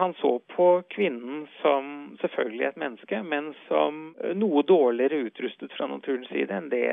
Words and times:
han 0.00 0.14
så 0.18 0.38
på 0.54 0.66
kvinnen 0.88 1.42
som 1.60 2.16
selvfølgelig 2.20 2.66
et 2.66 2.78
menneske, 2.80 3.20
men 3.22 3.50
som 3.68 4.00
noe 4.40 4.62
dårligere 4.66 5.26
utrustet 5.28 5.74
fra 5.76 5.88
naturens 5.90 6.30
side 6.32 6.56
enn 6.56 6.70
det 6.72 6.86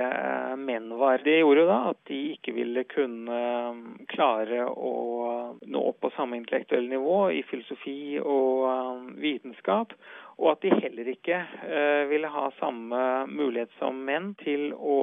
menn 0.59 0.91
var. 0.99 1.23
Det 1.23 1.39
gjorde 1.39 1.65
da 1.69 1.79
at 1.93 2.01
de 2.11 2.19
ikke 2.35 2.53
ville 2.57 2.83
kunne 2.91 3.39
klare 4.11 4.67
å 4.67 4.93
nå 5.63 5.83
opp 5.93 6.01
på 6.03 6.13
samme 6.17 6.39
intellektuelle 6.41 6.91
nivå 6.97 7.19
i 7.39 7.43
filosofi 7.47 8.19
og 8.19 9.15
vitenskap 9.23 9.95
og 10.37 10.51
at 10.51 10.61
de 10.61 10.69
heller 10.83 11.07
ikke 11.09 11.37
uh, 11.41 12.03
ville 12.11 12.29
ha 12.29 12.43
samme 12.59 12.99
mulighet 13.29 13.71
som 13.79 13.97
menn 14.05 14.31
til 14.43 14.69
å 14.75 14.97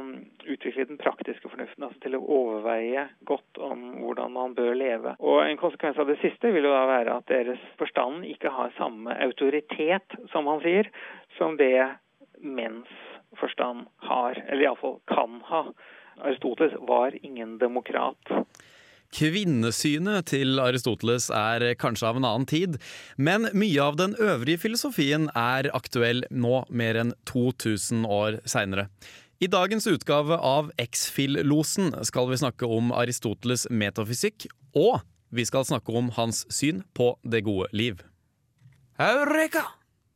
um, 0.00 0.08
utvikle 0.46 0.86
den 0.88 1.00
praktiske 1.00 1.50
fornuften, 1.52 1.84
altså 1.84 2.00
til 2.04 2.16
å 2.16 2.22
overveie 2.24 3.04
godt 3.28 3.60
om 3.60 3.84
hvordan 4.00 4.32
man 4.38 4.56
bør 4.56 4.72
leve. 4.78 5.14
Og 5.20 5.42
En 5.44 5.60
konsekvens 5.60 6.00
av 6.00 6.08
det 6.08 6.16
siste 6.24 6.52
vil 6.54 6.64
jo 6.64 6.72
da 6.72 6.86
være 6.88 7.18
at 7.20 7.28
deres 7.28 7.60
forstand 7.80 8.24
ikke 8.28 8.52
har 8.56 8.72
samme 8.78 9.16
autoritet, 9.20 10.16
som 10.32 10.48
han 10.48 10.64
sier, 10.64 10.88
som 11.36 11.60
det 11.60 11.90
menns 12.40 12.88
forstand 13.38 13.84
har, 14.08 14.40
eller 14.48 14.64
iallfall 14.64 15.00
kan 15.12 15.42
ha. 15.52 15.66
Aristoteles 16.20 16.72
var 16.88 17.14
ingen 17.24 17.58
demokrat. 17.60 18.32
Kvinnesynet 19.10 20.28
til 20.30 20.60
Aristoteles 20.62 21.28
er 21.34 21.64
kanskje 21.80 22.06
av 22.10 22.20
en 22.20 22.26
annen 22.28 22.46
tid, 22.48 22.76
men 23.18 23.48
mye 23.56 23.82
av 23.82 23.98
den 23.98 24.14
øvrige 24.22 24.62
filosofien 24.66 25.26
er 25.34 25.70
aktuell 25.74 26.22
nå 26.30 26.62
mer 26.70 26.98
enn 27.00 27.10
2000 27.30 28.06
år 28.06 28.38
seinere. 28.48 28.86
I 29.40 29.48
dagens 29.50 29.88
utgave 29.88 30.36
av 30.36 30.68
X-Fil-losen 30.78 31.94
skal 32.04 32.28
vi 32.30 32.38
snakke 32.42 32.68
om 32.68 32.92
Aristoteles 32.92 33.66
metafysikk, 33.72 34.46
og 34.76 35.00
vi 35.34 35.46
skal 35.48 35.66
snakke 35.66 35.94
om 35.96 36.10
hans 36.14 36.44
syn 36.52 36.82
på 36.94 37.14
det 37.24 37.42
gode 37.46 37.70
liv. 37.72 38.02
Eureka! 39.00 39.64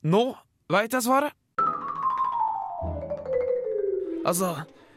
Nå 0.05 0.35
veit 0.71 0.93
jeg 0.93 1.07
svaret! 1.07 1.33
Altså, 4.25 4.55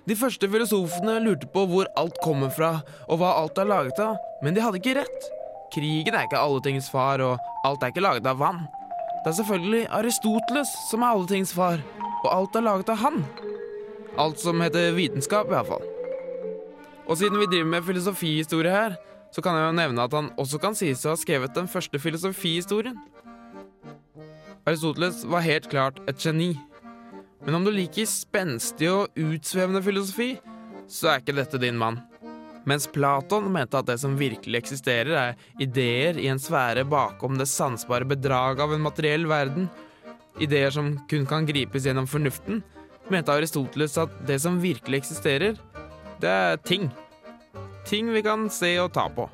de 0.08 0.16
første 0.16 0.48
filosofene 0.48 1.18
lurte 1.20 1.50
på 1.52 1.66
hvor 1.68 1.90
alt 2.00 2.16
kommer 2.24 2.52
fra, 2.54 2.78
og 3.12 3.20
hva 3.20 3.34
alt 3.42 3.60
er 3.60 3.68
laget 3.68 4.00
av, 4.00 4.16
men 4.44 4.56
de 4.56 4.64
hadde 4.64 4.80
ikke 4.80 4.96
rett. 5.02 5.28
Krigen 5.74 6.16
er 6.16 6.30
ikke 6.30 6.40
alle 6.40 6.64
tings 6.64 6.88
far, 6.92 7.20
og 7.20 7.68
alt 7.68 7.84
er 7.84 7.92
ikke 7.92 8.06
laget 8.06 8.30
av 8.30 8.40
vann. 8.40 8.64
Det 9.26 9.34
er 9.34 9.38
selvfølgelig 9.42 9.90
Aristoteles 9.98 10.72
som 10.88 11.04
er 11.04 11.12
alle 11.12 11.28
tings 11.28 11.52
far, 11.56 11.84
og 12.24 12.30
alt 12.32 12.56
er 12.56 12.64
laget 12.70 12.94
av 12.94 13.02
han. 13.02 13.20
Alt 14.18 14.40
som 14.40 14.64
heter 14.64 14.96
vitenskap, 14.96 15.52
iallfall. 15.52 15.84
Og 17.08 17.20
siden 17.20 17.40
vi 17.40 17.50
driver 17.52 17.70
med 17.76 17.86
filosofihistorie 17.88 18.72
her, 18.72 18.96
så 19.36 19.44
kan 19.44 19.60
jeg 19.60 19.68
jo 19.68 19.76
nevne 19.76 20.08
at 20.08 20.16
han 20.16 20.32
også 20.40 20.60
kan 20.64 20.76
sies 20.76 21.04
å 21.04 21.12
ha 21.12 21.20
skrevet 21.20 21.56
den 21.56 21.68
første 21.68 22.00
filosofihistorien. 22.00 22.96
Aristoteles 24.68 25.26
var 25.28 25.44
helt 25.44 25.68
klart 25.72 26.00
et 26.08 26.24
geni. 26.24 26.54
Men 27.48 27.56
om 27.56 27.64
du 27.64 27.72
liker 27.72 28.04
spenstig 28.12 28.90
og 28.92 29.16
utsvevende 29.16 29.80
filosofi, 29.80 30.34
så 30.92 31.14
er 31.14 31.22
ikke 31.22 31.36
dette 31.38 31.62
din 31.62 31.78
mann. 31.80 32.02
Mens 32.68 32.90
Platon 32.92 33.48
mente 33.54 33.80
at 33.80 33.88
det 33.88 33.96
som 34.02 34.18
virkelig 34.20 34.60
eksisterer, 34.60 35.14
er 35.16 35.64
ideer 35.64 36.20
i 36.20 36.28
en 36.28 36.42
sfære 36.44 36.84
bakom 36.92 37.40
det 37.40 37.48
sansbare 37.48 38.04
bedraget 38.04 38.66
av 38.66 38.76
en 38.76 38.84
materiell 38.84 39.24
verden, 39.32 39.70
ideer 40.44 40.76
som 40.76 40.98
kun 41.08 41.24
kan 41.30 41.48
gripes 41.48 41.88
gjennom 41.88 42.12
fornuften, 42.12 42.60
mente 43.08 43.32
Aristoteles 43.32 43.96
at 44.04 44.20
det 44.28 44.42
som 44.44 44.60
virkelig 44.60 45.06
eksisterer, 45.06 45.56
det 46.20 46.28
er 46.28 46.60
ting. 46.68 46.92
Ting 47.88 48.12
vi 48.12 48.28
kan 48.28 48.50
se 48.52 48.76
og 48.84 48.92
ta 48.92 49.08
på. 49.08 49.32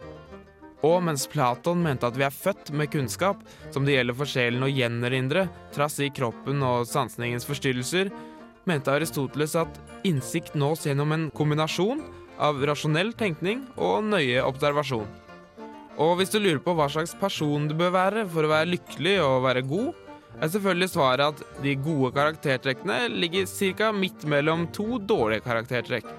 Og 0.84 1.00
mens 1.06 1.24
Platon 1.32 1.80
mente 1.80 2.08
at 2.10 2.18
vi 2.20 2.26
er 2.28 2.36
født 2.36 2.74
med 2.76 2.92
kunnskap 2.92 3.40
som 3.72 3.86
det 3.88 3.96
gjelder 3.96 4.18
for 4.20 4.28
sjelen 4.30 4.66
å 4.66 4.72
gjenerindre, 4.72 5.48
trass 5.76 5.96
i 6.04 6.12
kroppen 6.12 6.64
og 6.68 6.88
sansningens 6.90 7.48
forstyrrelser, 7.48 8.12
mente 8.68 8.92
Aristoteles 8.92 9.56
at 9.60 9.80
innsikt 10.08 10.58
nås 10.60 10.86
gjennom 10.88 11.16
en 11.16 11.30
kombinasjon 11.36 12.04
av 12.44 12.60
rasjonell 12.68 13.14
tenkning 13.16 13.64
og 13.78 14.04
nøye 14.10 14.44
observasjon. 14.44 15.08
Og 16.04 16.16
hvis 16.18 16.34
du 16.34 16.40
lurer 16.42 16.62
på 16.64 16.74
hva 16.76 16.90
slags 16.90 17.14
person 17.20 17.68
du 17.70 17.76
bør 17.78 17.94
være 17.94 18.26
for 18.32 18.44
å 18.44 18.52
være 18.52 18.72
lykkelig 18.74 19.18
og 19.24 19.44
være 19.46 19.64
god, 19.70 19.92
er 20.42 20.50
selvfølgelig 20.50 20.90
svaret 20.90 21.44
at 21.44 21.62
de 21.64 21.76
gode 21.78 22.10
karaktertrekkene 22.16 23.06
ligger 23.14 23.46
ca. 23.78 23.92
midt 23.94 24.26
mellom 24.26 24.66
to 24.74 24.98
dårlige 24.98 25.46
karaktertrekk. 25.46 26.10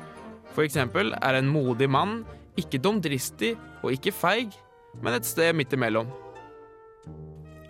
For 0.55 0.63
eksempel 0.65 1.11
er 1.19 1.41
en 1.41 1.51
modig 1.51 1.91
mann 1.91 2.21
ikke 2.57 2.79
dumdristig 2.79 3.57
og 3.85 3.95
ikke 3.95 4.15
feig, 4.15 4.55
men 5.03 5.17
et 5.17 5.29
sted 5.29 5.55
midt 5.57 5.75
imellom. 5.77 6.11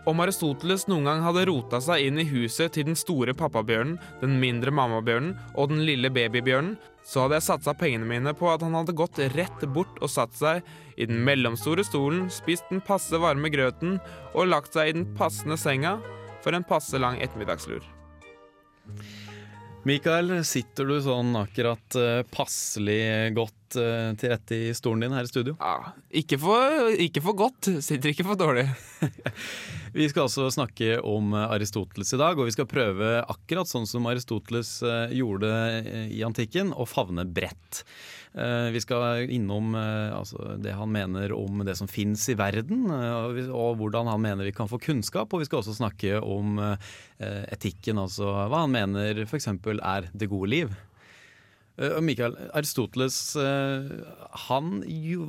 Om 0.04 0.20
Aristoteles 0.20 0.82
noen 0.84 1.06
gang 1.08 1.22
hadde 1.24 1.46
rota 1.48 1.78
seg 1.80 2.04
inn 2.04 2.18
i 2.20 2.26
huset 2.28 2.74
til 2.76 2.84
den 2.90 2.98
store 2.98 3.32
pappabjørnen, 3.36 3.94
den 4.20 4.34
mindre 4.42 4.72
mammabjørnen 4.76 5.32
og 5.54 5.70
den 5.70 5.80
lille 5.88 6.10
babybjørnen, 6.12 6.74
så 7.04 7.24
hadde 7.24 7.38
jeg 7.38 7.46
satsa 7.46 7.72
pengene 7.80 8.08
mine 8.08 8.34
på 8.36 8.50
at 8.52 8.60
han 8.64 8.76
hadde 8.76 8.96
gått 8.96 9.22
rett 9.32 9.64
bort 9.72 9.96
og 10.04 10.12
satt 10.12 10.36
seg 10.36 10.60
i 11.00 11.08
den 11.08 11.24
mellomstore 11.24 11.84
stolen, 11.88 12.28
spist 12.32 12.68
den 12.68 12.84
passe 12.84 13.16
varme 13.20 13.48
grøten 13.52 13.96
og 14.34 14.50
lagt 14.52 14.76
seg 14.76 14.92
i 14.92 14.96
den 14.98 15.08
passende 15.16 15.56
senga 15.60 15.96
for 16.44 16.52
en 16.52 16.68
passe 16.68 17.00
lang 17.00 17.16
ettermiddagslur. 17.24 17.80
Mikael, 19.88 20.38
sitter 20.48 20.88
du 20.88 20.98
sånn 21.04 21.32
akkurat 21.36 21.96
uh, 21.96 22.20
passelig 22.32 23.32
godt 23.36 23.63
uh, 23.78 24.12
til 24.20 24.32
rette 24.32 24.58
i 24.68 24.72
stolen 24.76 25.06
din 25.06 25.16
her 25.16 25.26
i 25.26 25.30
studio? 25.30 25.56
Ja, 25.60 25.92
ikke 26.22 26.38
for, 26.42 26.90
ikke 26.94 27.22
for 27.24 27.38
godt, 27.38 27.70
sitter 27.84 28.12
ikke 28.12 28.26
for 28.26 28.40
dårlig. 28.40 28.66
vi 29.98 30.08
skal 30.10 30.26
også 30.26 30.48
snakke 30.54 30.98
om 31.04 31.36
Aristoteles 31.44 32.14
i 32.16 32.20
dag, 32.20 32.38
og 32.38 32.50
vi 32.50 32.56
skal 32.56 32.70
prøve 32.70 33.14
akkurat 33.22 33.70
sånn 33.70 33.88
som 33.90 34.10
Aristoteles 34.10 34.76
uh, 34.86 35.06
gjorde 35.14 35.52
i 36.10 36.22
antikken, 36.26 36.74
å 36.74 36.88
favne 36.88 37.26
bredt. 37.26 37.84
Eh, 38.34 38.70
vi 38.74 38.80
skal 38.82 39.30
innom 39.30 39.74
eh, 39.78 40.10
altså, 40.18 40.56
det 40.58 40.72
han 40.74 40.90
mener 40.90 41.32
om 41.32 41.60
det 41.66 41.76
som 41.78 41.86
fins 41.86 42.26
i 42.32 42.34
verden, 42.34 42.88
eh, 42.90 43.50
og 43.54 43.78
hvordan 43.78 44.10
han 44.10 44.24
mener 44.24 44.48
vi 44.48 44.54
kan 44.56 44.70
få 44.70 44.80
kunnskap. 44.82 45.30
Og 45.30 45.44
vi 45.44 45.46
skal 45.46 45.62
også 45.62 45.76
snakke 45.78 46.18
om 46.18 46.58
etikken, 47.54 48.00
altså 48.02 48.26
hva 48.50 48.64
han 48.64 48.74
mener 48.74 49.22
f.eks. 49.24 49.48
er 49.54 50.10
det 50.12 50.30
gode 50.32 50.50
liv. 50.50 50.74
Mikael, 51.76 52.36
Aristoteles 52.54 53.16
han 54.48 54.76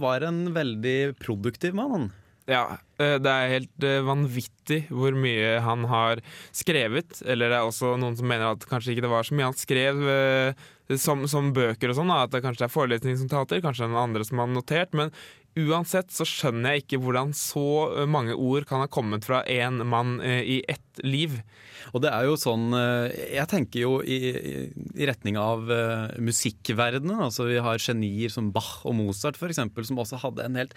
var 0.01 0.25
en 0.27 0.43
veldig 0.53 1.15
produktiv 1.17 1.73
mann. 1.77 2.11
Ja, 2.45 2.77
det 2.99 3.31
er 3.31 3.49
helt 3.49 3.85
vanvittig 4.05 4.83
hvor 4.93 5.15
mye 5.17 5.55
han 5.65 5.87
har 5.89 6.21
skrevet. 6.53 7.23
Eller 7.25 7.49
det 7.49 7.57
er 7.57 7.65
også 7.65 7.95
noen 7.97 8.13
som 8.19 8.29
mener 8.29 8.51
at 8.51 8.67
kanskje 8.69 8.93
ikke 8.93 9.07
det 9.07 9.13
var 9.15 9.25
så 9.25 9.33
mye 9.33 9.49
han 9.49 9.57
skrev 9.57 10.03
som, 11.01 11.25
som 11.25 11.49
bøker 11.55 11.89
og 11.89 11.97
sånn, 11.97 12.13
at 12.13 12.35
det 12.35 12.43
kanskje 12.45 12.67
er 12.67 12.73
forelesningsnotater, 12.75 13.63
kanskje 13.65 13.87
det 13.87 13.89
er 13.89 13.95
noen 13.95 14.03
andre 14.11 14.27
som 14.29 14.43
har 14.43 14.53
notert. 14.53 14.93
Men 14.93 15.09
uansett 15.55 16.11
så 16.11 16.25
skjønner 16.27 16.75
jeg 16.75 16.85
ikke 16.85 16.99
hvordan 17.03 17.31
så 17.35 17.65
eh, 17.93 18.09
mange 18.09 18.35
ord 18.35 18.67
kan 18.67 18.83
ha 18.83 18.89
kommet 18.91 19.27
fra 19.27 19.41
én 19.47 19.79
mann 19.87 20.19
eh, 20.23 20.41
i 20.43 20.57
ett 20.67 20.81
liv. 21.03 21.39
Og 21.93 22.01
det 22.03 22.09
er 22.09 22.25
jo 22.25 22.37
sånn 22.39 22.71
eh, 22.73 23.13
Jeg 23.35 23.49
tenker 23.51 23.83
jo 23.83 23.91
i, 24.01 24.17
i 24.95 25.07
retning 25.07 25.37
av 25.39 25.67
musikkverdenen. 26.23 27.19
Altså 27.27 27.47
vi 27.47 27.59
har 27.63 27.81
genier 27.81 28.31
som 28.31 28.51
Bach 28.55 28.85
og 28.87 28.97
Mozart 28.97 29.39
f.eks., 29.39 29.61
som 29.87 30.01
også 30.01 30.19
hadde 30.23 30.47
en 30.47 30.59
helt 30.59 30.75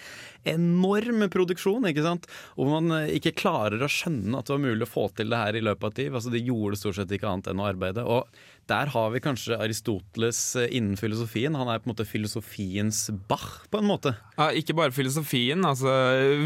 enorm 0.48 1.26
produksjon. 1.32 1.88
ikke 1.90 2.06
sant? 2.06 2.28
Og 2.58 2.70
man 2.70 3.08
ikke 3.14 3.36
klarer 3.38 3.82
å 3.82 3.90
skjønne 3.90 4.38
at 4.38 4.48
det 4.48 4.56
var 4.56 4.66
mulig 4.66 4.86
å 4.86 4.90
få 4.90 5.08
til 5.16 5.32
det 5.32 5.42
her 5.42 5.58
i 5.58 5.64
løpet 5.64 5.86
av 5.86 5.94
et 5.94 6.04
liv. 6.04 6.14
Altså 6.20 6.34
De 6.34 6.44
gjorde 6.44 6.80
stort 6.80 7.00
sett 7.00 7.14
ikke 7.14 7.30
annet 7.30 7.50
enn 7.50 7.62
å 7.62 7.68
arbeide. 7.70 8.06
Og 8.06 8.28
der 8.68 8.90
har 8.92 9.12
vi 9.14 9.22
kanskje 9.24 9.56
Aristoteles 9.56 10.42
innen 10.66 10.98
filosofien. 11.00 11.56
Han 11.56 11.70
er 11.72 11.80
på 11.80 11.88
en 11.88 11.94
måte 11.94 12.08
filosofiens 12.08 13.06
Bach, 13.30 13.64
på 13.72 13.80
en 13.80 13.88
måte. 13.88 14.12
Ja, 14.36 14.50
ikke 14.52 14.67
bare 14.76 14.94
filosofien, 14.94 15.64
altså 15.64 15.92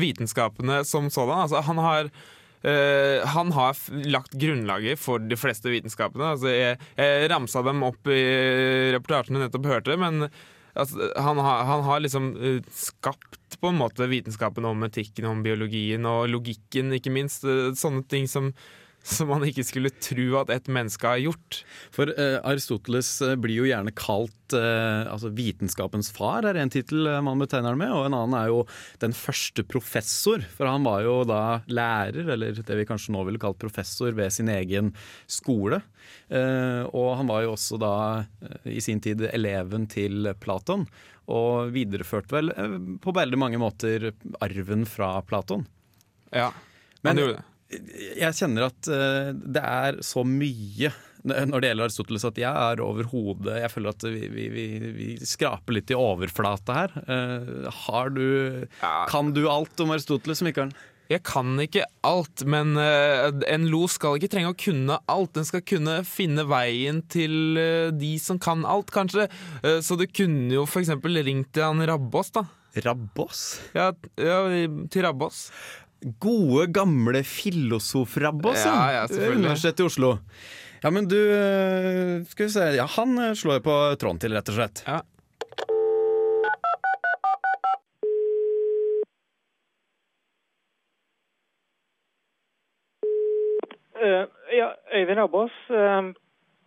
vitenskapene 0.03 0.83
som 0.89 1.11
sådan. 1.11 1.45
Altså, 1.47 1.65
han 1.67 1.83
har 1.83 2.15
Uh, 2.63 3.27
han 3.27 3.49
har 3.57 3.75
lagt 4.07 4.37
grunnlaget 4.39 5.01
for 5.03 5.19
de 5.19 5.35
fleste 5.35 5.67
vitenskapene. 5.67 6.29
Altså, 6.37 6.47
jeg, 6.55 6.77
jeg 6.95 7.31
ramsa 7.33 7.59
dem 7.67 7.83
opp 7.83 8.07
i 8.07 8.21
reportasjen 8.95 9.35
du 9.35 9.41
nettopp 9.43 9.67
hørte, 9.67 9.97
men 9.99 10.29
altså, 10.79 11.09
han, 11.17 11.41
har, 11.43 11.65
han, 11.67 11.83
har, 11.89 12.05
liksom 12.05 12.29
uh, 12.39 12.61
skapt 12.71 13.59
på 13.59 13.73
en 13.73 13.81
måte 13.81 14.07
vitenskapen 14.07 14.69
om 14.69 14.87
etikken, 14.87 15.27
om 15.27 15.43
biologien 15.43 16.07
og 16.07 16.31
logikken, 16.31 16.95
ikke 16.95 17.11
minst. 17.15 17.43
Uh, 17.43 17.75
sånne 17.75 18.07
ting 18.07 18.31
som 18.31 18.53
som 19.03 19.31
man 19.33 19.45
ikke 19.47 19.65
skulle 19.67 19.91
tro 20.03 20.27
at 20.41 20.51
et 20.55 20.69
menneske 20.73 21.09
har 21.09 21.21
gjort. 21.23 21.63
For 21.95 22.11
uh, 22.15 22.39
Aristoteles 22.47 23.11
uh, 23.25 23.35
blir 23.41 23.63
jo 23.63 23.69
gjerne 23.69 23.95
kalt 23.99 24.55
uh, 24.55 25.11
altså 25.11 25.33
vitenskapens 25.35 26.13
far, 26.15 26.47
er 26.47 26.61
en 26.61 26.73
tittel 26.73 27.09
man 27.25 27.43
betegner 27.43 27.75
ham 27.75 27.83
med. 27.83 27.93
Og 27.95 28.07
en 28.07 28.17
annen 28.19 28.39
er 28.39 28.51
jo 28.53 28.63
den 29.03 29.15
første 29.17 29.67
professor, 29.67 30.45
for 30.55 30.71
han 30.71 30.87
var 30.87 31.03
jo 31.07 31.17
da 31.29 31.43
lærer, 31.67 32.31
eller 32.37 32.63
det 32.63 32.79
vi 32.79 32.89
kanskje 32.89 33.15
nå 33.17 33.27
ville 33.27 33.43
kalt 33.43 33.61
professor, 33.63 34.15
ved 34.15 34.33
sin 34.35 34.51
egen 34.53 34.93
skole. 35.31 35.83
og 36.33 37.09
han 37.19 37.29
var 37.31 37.43
jo 37.45 37.53
også 37.55 37.79
da 37.81 37.95
i 38.69 38.81
sin 38.83 39.01
tid 39.01 39.23
eleven 39.33 39.87
til 39.91 40.33
Platon, 40.41 40.87
og 41.33 41.73
videreførte 41.75 42.35
vel 42.35 42.53
på 43.03 43.15
veldig 43.15 43.39
mange 43.39 43.61
måter 43.63 44.11
arven 44.43 44.85
fra 44.89 45.15
Platon. 45.23 45.67
Ja, 46.33 46.51
Men- 47.03 47.17
han 47.17 47.25
gjorde 47.25 47.39
det. 47.39 47.52
Jeg 48.19 48.37
kjenner 48.37 48.69
at 48.69 48.91
eh, 48.91 49.33
det 49.33 49.63
er 49.63 50.03
så 50.05 50.25
mye 50.27 50.93
når 51.23 51.63
det 51.63 51.69
gjelder 51.69 51.87
Aristoteles 51.87 52.25
at 52.27 52.39
jeg 52.41 52.51
er 52.51 52.81
overhodet 52.83 53.61
Jeg 53.61 53.71
føler 53.71 53.93
at 53.93 54.05
vi, 54.11 54.25
vi, 54.27 54.47
vi, 54.51 54.65
vi 54.97 55.11
skraper 55.23 55.77
litt 55.77 55.93
i 55.93 55.99
overflata 55.99 56.79
her. 56.81 56.97
Eh, 57.07 57.69
har 57.85 58.11
du 58.11 58.25
Ja. 58.81 59.05
Kan 59.11 59.31
du 59.37 59.45
alt 59.51 59.79
om 59.85 59.95
Aristoteles, 59.95 60.43
Mikael? 60.43 60.73
Jeg 61.13 61.23
kan 61.29 61.61
ikke 61.61 61.85
alt, 62.09 62.43
men 62.49 62.75
eh, 62.81 63.29
en 63.53 63.69
los 63.71 63.99
skal 64.01 64.17
ikke 64.19 64.33
trenge 64.33 64.51
å 64.51 64.59
kunne 64.59 64.97
alt. 65.13 65.35
Den 65.37 65.47
skal 65.47 65.63
kunne 65.63 66.01
finne 66.09 66.47
veien 66.51 67.03
til 67.13 67.61
de 67.95 68.13
som 68.23 68.41
kan 68.43 68.67
alt, 68.67 68.91
kanskje. 68.95 69.29
Så 69.85 69.99
du 70.01 70.09
kunne 70.11 70.51
jo 70.57 70.67
for 70.67 70.83
eksempel 70.83 71.23
ringt 71.23 71.53
til 71.55 71.69
han 71.69 71.87
Rabbås, 71.87 72.33
da. 72.35 72.47
Rabbås? 72.83 73.61
Ja, 73.77 73.93
ja 74.17 74.41
til 74.91 75.05
Rabbås. 75.05 75.51
Gode, 76.03 76.67
gamle 76.75 77.23
filosof-Rabbås, 77.23 78.65
Ja, 78.65 78.93
ja, 78.93 79.09
selvfølgelig. 79.09 79.45
Universitetet 79.45 79.81
i 79.81 79.87
Oslo. 79.87 80.17
Ja, 80.83 80.91
men 80.91 81.07
du 81.09 81.19
eh, 81.19 82.25
Skal 82.27 82.47
vi 82.47 82.51
se 82.51 82.65
Ja, 82.75 82.89
han 82.97 83.19
eh, 83.19 83.35
slår 83.39 83.61
jeg 83.61 83.63
på 83.69 83.77
tråden 84.03 84.19
til, 84.19 84.35
rett 84.35 84.51
og 84.51 84.59
slett. 84.59 84.83
Ja. 84.87 85.03
Eh, 94.03 94.25
ja, 94.59 94.73
Øyvind 94.99 95.23
uh, 95.23 96.11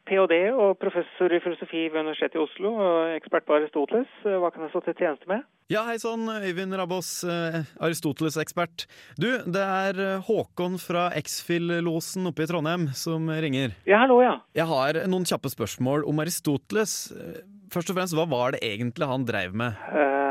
ph.d. 0.06 0.38
og 0.54 0.78
professor 0.82 1.34
i 1.34 1.40
filosofi 1.44 1.88
ved 1.90 2.02
Universitetet 2.06 2.38
i 2.38 2.44
Oslo 2.44 2.72
og 2.76 3.16
ekspert 3.16 3.46
på 3.48 3.58
Aristoteles. 3.58 4.12
Hva 4.24 4.52
kan 4.54 4.66
jeg 4.66 4.74
stå 4.74 4.82
til 4.86 4.98
tjeneste 5.00 5.30
med? 5.32 5.46
Ja, 5.74 5.82
hei 5.88 5.96
sann, 5.98 6.28
Øyvind 6.30 6.76
Rabbås, 6.78 7.10
eh, 7.26 7.64
Aristoteles-ekspert. 7.82 8.86
Du, 9.18 9.32
det 9.50 9.64
er 9.66 9.98
eh, 10.04 10.28
Håkon 10.28 10.78
fra 10.82 11.08
X-Fill-losen 11.18 12.30
oppe 12.30 12.46
i 12.46 12.50
Trondheim 12.52 12.88
som 12.94 13.26
ringer. 13.34 13.74
Ja, 13.90 14.04
hallo, 14.04 14.20
ja. 14.22 14.36
Jeg 14.54 14.70
har 14.70 15.02
noen 15.10 15.26
kjappe 15.26 15.50
spørsmål 15.54 16.06
om 16.10 16.22
Aristoteles. 16.26 16.96
Eh, 17.18 17.44
Først 17.74 17.90
og 17.90 17.96
fremst, 17.98 18.14
hva 18.16 18.28
var 18.30 18.54
det 18.54 18.60
egentlig 18.64 19.08
han 19.10 19.24
dreiv 19.26 19.56
med? 19.58 19.74
Eh, 19.90 20.25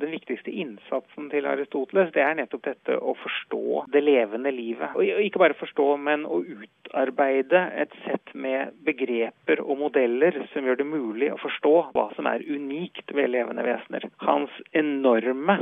Den 0.00 0.10
viktigste 0.10 0.50
innsatsen 0.50 1.28
til 1.32 1.46
Aristoteles 1.48 2.12
det 2.14 2.22
er 2.24 2.36
nettopp 2.38 2.64
dette 2.66 2.96
å 2.98 3.14
forstå 3.18 3.84
det 3.94 4.02
levende 4.04 4.52
livet. 4.54 4.94
Og 4.96 5.24
ikke 5.26 5.42
bare 5.42 5.58
forstå, 5.58 5.86
men 6.00 6.26
å 6.26 6.40
utarbeide 6.42 7.62
et 7.84 7.94
sett 8.04 8.34
med 8.34 8.74
begreper 8.86 9.62
og 9.64 9.78
modeller 9.84 10.40
som 10.52 10.66
gjør 10.66 10.80
det 10.82 10.88
mulig 10.88 11.30
å 11.34 11.40
forstå 11.42 11.74
hva 11.94 12.08
som 12.16 12.28
er 12.30 12.44
unikt 12.48 13.14
ved 13.14 13.32
levende 13.34 13.66
vesener. 13.66 14.08
Hans 14.24 14.52
enorme 14.72 15.60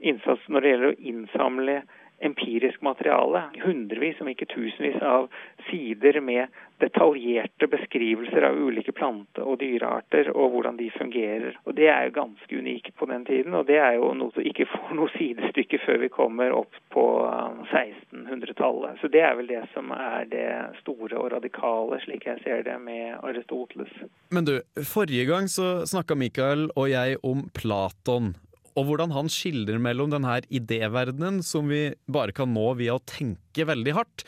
innsats 0.00 0.46
når 0.48 0.64
det 0.64 0.70
gjelder 0.74 0.92
å 0.92 1.00
innsamle 1.12 1.80
empirisk 2.20 2.82
materiale. 2.82 3.42
Hundrevis, 3.64 4.20
om 4.20 4.28
ikke 4.28 4.48
tusenvis 4.50 5.00
av 5.02 5.28
sider 5.70 6.20
med 6.20 6.48
detaljerte 6.80 7.66
beskrivelser 7.66 8.44
av 8.48 8.56
ulike 8.56 8.92
plante- 8.92 9.44
og 9.44 9.58
dyrearter 9.60 10.30
og 10.32 10.54
hvordan 10.54 10.78
de 10.80 10.90
fungerer. 10.96 11.56
Og 11.64 11.74
Det 11.74 11.88
er 11.88 12.08
jo 12.08 12.16
ganske 12.16 12.58
unikt 12.58 12.96
på 12.96 13.06
den 13.06 13.24
tiden, 13.24 13.54
og 13.54 13.66
det 13.66 13.78
er 13.78 13.96
jo 13.96 14.12
noe 14.14 14.32
som 14.34 14.44
ikke 14.44 14.68
får 14.68 14.94
noe 14.96 15.12
sidestykke 15.16 15.80
før 15.84 16.00
vi 16.04 16.08
kommer 16.08 16.52
opp 16.56 16.76
på 16.92 17.04
eh, 17.28 17.62
1600-tallet. 17.72 19.00
Så 19.00 19.08
det 19.08 19.24
er 19.24 19.36
vel 19.36 19.48
det 19.48 19.64
som 19.74 19.92
er 19.96 20.28
det 20.28 20.50
store 20.80 21.16
og 21.20 21.32
radikale, 21.32 22.00
slik 22.04 22.26
jeg 22.26 22.40
ser 22.44 22.64
det, 22.68 22.76
med 22.80 23.16
Aristoteles. 23.22 23.92
Men 24.30 24.48
du, 24.48 24.60
forrige 24.84 25.28
gang 25.28 25.48
så 25.48 25.86
snakka 25.88 26.16
Mikael 26.16 26.70
og 26.76 26.90
jeg 26.90 27.20
om 27.24 27.48
Platon. 27.56 28.34
Og 28.80 28.86
hvordan 28.88 29.12
han 29.12 29.28
skiller 29.28 29.76
mellom 29.82 30.12
denne 30.12 30.38
idéverdenen 30.48 31.42
som 31.44 31.68
vi 31.68 31.90
bare 32.08 32.32
kan 32.36 32.48
nå 32.54 32.70
via 32.78 32.96
å 32.96 33.04
tenke 33.04 33.66
veldig 33.68 33.96
hardt, 33.98 34.24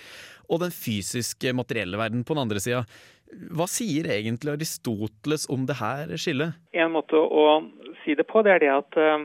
og 0.53 0.61
den 0.61 0.75
fysiske, 0.75 1.55
materielle 1.57 1.97
verden 1.97 2.27
på 2.27 2.37
den 2.37 2.45
andre 2.45 2.61
sida. 2.61 2.83
Hva 3.57 3.65
sier 3.71 4.11
egentlig 4.13 4.53
Aristoteles 4.53 5.47
om 5.49 5.65
det 5.69 5.79
her 5.79 6.13
skillet? 6.21 6.59
En 6.77 6.93
måte 6.93 7.17
å 7.17 7.63
si 8.03 8.17
det 8.19 8.27
på, 8.29 8.43
det 8.45 8.59
er 8.59 8.61
det 8.61 8.73
at 8.75 9.01
eh, 9.01 9.25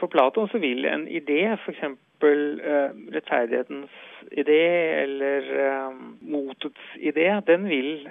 for 0.00 0.12
Platon 0.12 0.50
så 0.52 0.60
vil 0.60 0.84
en 0.88 1.08
idé, 1.08 1.42
f.eks. 1.56 1.96
Uh, 2.20 2.92
rettferdighetens 3.14 3.92
idé 4.36 4.58
eller 5.06 5.46
uh, 5.56 5.94
motets 6.20 6.90
idé, 7.00 7.30
den 7.48 7.64
vil 7.64 8.02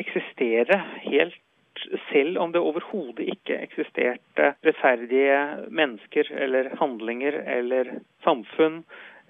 eksistere 0.00 0.78
helt 1.02 1.36
selv 2.12 2.38
om 2.38 2.52
det 2.52 2.60
overhodet 2.60 3.18
ikke 3.34 3.56
eksisterte 3.62 4.50
rettferdige 4.66 5.36
mennesker 5.70 6.30
eller 6.46 6.72
handlinger 6.80 7.40
eller 7.58 7.84
samfunn 8.24 8.82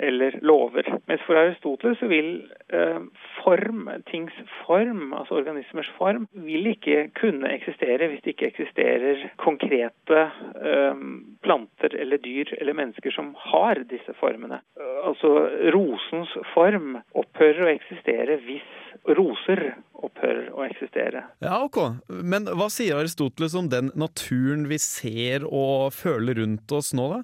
eller 0.03 0.39
lover. 0.43 0.87
Mens 1.07 1.23
for 1.27 1.39
Aristoteles 1.39 1.99
så 2.01 2.09
vil 2.11 2.31
eh, 2.73 3.01
form, 3.43 3.89
tings 4.11 4.35
form, 4.65 5.13
altså 5.17 5.41
organismers 5.41 5.91
form, 5.99 6.27
vil 6.33 6.71
ikke 6.73 7.09
kunne 7.21 7.53
eksistere 7.55 8.11
hvis 8.11 8.25
det 8.25 8.35
ikke 8.35 8.51
eksisterer 8.53 9.27
konkrete 9.43 10.23
eh, 10.71 11.05
planter 11.45 11.97
eller 11.97 12.23
dyr 12.25 12.55
eller 12.61 12.79
mennesker 12.83 13.15
som 13.15 13.33
har 13.51 13.83
disse 13.91 14.17
formene. 14.21 14.63
Eh, 14.81 14.99
altså 15.05 15.35
rosens 15.77 16.35
form 16.55 16.99
opphører 17.15 17.67
å 17.67 17.75
eksistere 17.75 18.41
hvis 18.47 18.77
roser 19.17 19.71
opphører 20.01 20.51
å 20.57 20.65
eksistere. 20.67 21.25
Ja, 21.45 21.61
ok. 21.65 21.79
Men 22.09 22.49
hva 22.49 22.71
sier 22.73 23.01
Aristoteles 23.01 23.55
om 23.59 23.69
den 23.73 23.91
naturen 23.99 24.67
vi 24.71 24.81
ser 24.83 25.47
og 25.47 25.93
føler 25.97 26.41
rundt 26.41 26.73
oss 26.77 26.93
nå, 26.97 27.09
da? 27.13 27.23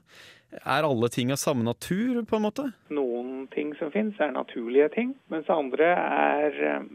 Er 0.53 0.87
alle 0.87 1.09
ting 1.09 1.33
av 1.35 1.41
samme 1.43 1.65
natur, 1.67 2.23
på 2.23 2.39
en 2.39 2.45
måte? 2.45 2.69
Noen 2.95 3.47
ting 3.55 3.73
som 3.81 3.91
finnes 3.95 4.19
er 4.23 4.35
naturlige 4.35 4.89
ting, 4.95 5.15
mens 5.33 5.51
andre 5.53 5.89
er 5.99 6.61
eh, 6.71 6.87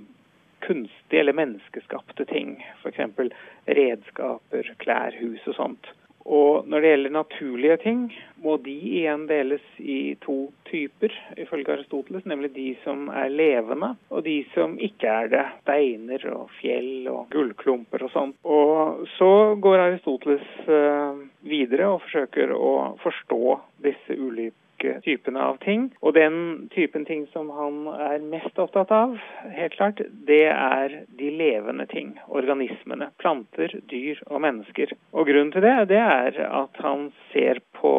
kunstige 0.66 1.20
eller 1.20 1.36
menneskeskapte 1.38 2.26
ting. 2.32 2.58
F.eks. 2.82 3.02
redskaper, 3.68 4.72
klær, 4.84 5.18
hus 5.20 5.44
og 5.52 5.58
sånt. 5.60 5.92
Og 6.26 6.68
når 6.70 6.82
det 6.82 6.92
gjelder 6.92 7.14
naturlige 7.16 7.78
ting, 7.82 8.02
må 8.42 8.58
de 8.62 8.74
igjen 8.74 9.26
deles 9.30 9.64
i 9.80 10.16
to 10.22 10.52
typer, 10.70 11.14
ifølge 11.42 11.74
Aristoteles, 11.76 12.26
nemlig 12.30 12.54
de 12.56 12.68
som 12.84 13.08
er 13.10 13.34
levende, 13.34 13.94
og 14.10 14.24
de 14.26 14.38
som 14.54 14.78
ikke 14.82 15.10
er 15.10 15.32
det. 15.34 15.44
Steiner 15.64 16.26
og 16.34 16.54
fjell 16.60 17.10
og 17.12 17.28
gullklumper 17.34 18.06
og 18.08 18.14
sånt. 18.14 18.40
Og 18.46 19.06
så 19.18 19.32
går 19.62 19.86
Aristoteles 19.88 20.48
eh, 20.68 21.22
videre 21.46 21.92
og 21.96 22.02
forsøker 22.06 22.54
å 22.56 22.74
forstå 23.04 23.44
disse 23.86 24.18
ulike 24.18 24.61
typene 25.06 25.42
av 25.52 25.60
ting. 25.66 25.90
Og 26.02 26.16
den 26.18 26.68
typen 26.76 27.06
ting 27.08 27.28
som 27.34 27.52
han 27.56 27.86
er 27.96 28.24
mest 28.24 28.60
opptatt 28.62 28.92
av, 28.96 29.18
helt 29.56 29.76
klart, 29.78 30.02
det 30.28 30.46
er 30.52 31.02
de 31.20 31.32
levende 31.42 31.88
ting. 31.92 32.14
Organismene. 32.30 33.12
Planter, 33.22 33.74
dyr 33.92 34.22
og 34.28 34.44
mennesker. 34.46 34.96
Og 35.16 35.30
grunnen 35.30 35.54
til 35.54 35.66
det, 35.66 35.76
det 35.94 36.02
er 36.02 36.42
at 36.48 36.82
han 36.84 37.10
ser 37.32 37.62
på 37.82 37.94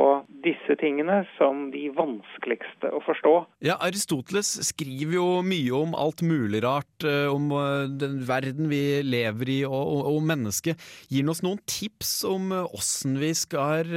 disse 0.45 0.77
tingene 0.79 1.23
som 1.37 1.69
de 1.73 1.89
vanskeligste 1.95 2.91
å 2.95 3.01
forstå. 3.05 3.35
Ja, 3.67 3.77
Aristoteles 3.83 4.55
skriver 4.69 5.17
jo 5.17 5.27
mye 5.47 5.73
om 5.77 5.97
alt 5.99 6.23
mulig 6.27 6.63
rart, 6.65 7.07
eh, 7.07 7.27
om 7.31 7.51
eh, 7.57 7.89
den 8.01 8.21
verden 8.29 8.71
vi 8.71 9.03
lever 9.07 9.51
i 9.51 9.59
og, 9.67 10.07
og 10.11 10.21
mennesket. 10.27 10.81
Gir 11.11 11.25
han 11.25 11.35
oss 11.35 11.43
noen 11.47 11.63
tips 11.69 12.15
om 12.29 12.51
eh, 12.55 12.77
åssen 12.79 13.19
vi 13.23 13.33
skal 13.37 13.91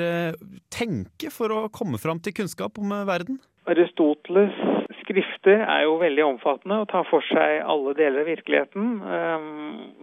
tenke 0.74 1.30
for 1.34 1.54
å 1.54 1.60
komme 1.74 2.00
fram 2.02 2.20
til 2.24 2.34
kunnskap 2.36 2.75
om 2.78 2.92
eh, 2.92 3.08
verden? 3.08 3.40
Aristoteles 3.66 4.54
skrifter 5.02 5.64
er 5.66 5.86
jo 5.86 5.96
veldig 6.02 6.26
omfattende 6.26 6.78
og 6.84 6.90
tar 6.92 7.06
for 7.10 7.26
seg 7.26 7.64
alle 7.66 7.96
deler 7.98 8.22
av 8.22 8.30
virkeligheten. 8.30 8.92
eh, 9.02 9.48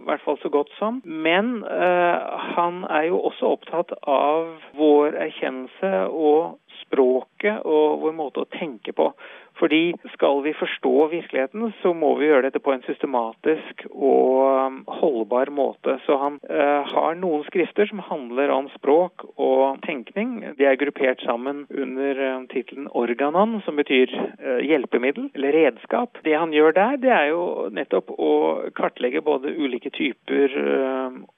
I 0.03 0.07
hvert 0.09 0.25
fall 0.25 0.39
så 0.41 0.51
godt 0.51 0.73
som. 0.79 0.99
Men 1.05 1.63
eh, 1.63 2.41
han 2.57 2.83
er 2.89 3.07
jo 3.11 3.21
også 3.29 3.53
opptatt 3.57 3.95
av 4.03 4.51
vår 4.79 5.15
erkjennelse 5.27 5.93
og 6.09 6.59
språket 6.81 7.63
og 7.63 8.03
vår 8.03 8.17
måte 8.17 8.43
å 8.43 8.51
tenke 8.57 8.93
på. 8.95 9.11
Fordi 9.63 9.93
skal 10.11 10.41
vi 10.43 10.51
forstå 10.59 11.07
virkeligheten, 11.07 11.71
så 11.81 11.93
må 11.95 12.09
vi 12.19 12.27
gjøre 12.27 12.49
dette 12.49 12.59
på 12.59 12.73
en 12.73 12.81
systematisk 12.83 13.85
og 13.93 14.41
um, 14.43 14.81
holdbar 14.99 15.53
måte. 15.55 15.95
Så 16.03 16.17
han 16.19 16.35
eh, 16.51 16.89
har 16.91 17.15
noen 17.15 17.45
skrifter 17.47 17.87
som 17.87 18.01
handler 18.03 18.51
om 18.51 18.67
språk 18.73 19.23
og 19.37 19.79
tenkning. 19.87 20.35
De 20.59 20.67
er 20.67 20.75
gruppert 20.81 21.23
sammen 21.23 21.63
under 21.71 22.19
uh, 22.19 22.43
tittelen 22.51 22.91
organan, 22.91 23.61
som 23.63 23.79
betyr 23.79 24.11
eh, 24.11 24.59
hjelpemiddel 24.67 25.31
eller 25.31 25.55
redskap. 25.55 26.19
Det 26.27 26.35
han 26.35 26.51
gjør 26.51 26.75
der, 26.75 26.99
det 26.99 27.15
er 27.15 27.31
jo 27.31 27.69
nettopp 27.71 28.11
å 28.19 28.33
kartlegge 28.75 29.23
både 29.23 29.55
ulike 29.55 29.93
typer 29.95 30.59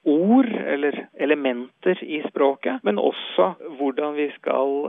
ord 0.02 0.48
eller 0.50 0.96
elementer 1.22 2.02
i 2.02 2.24
språket, 2.26 2.82
men 2.82 2.98
også 2.98 3.52
hvordan 3.78 4.16
vi 4.18 4.32
skal 4.34 4.88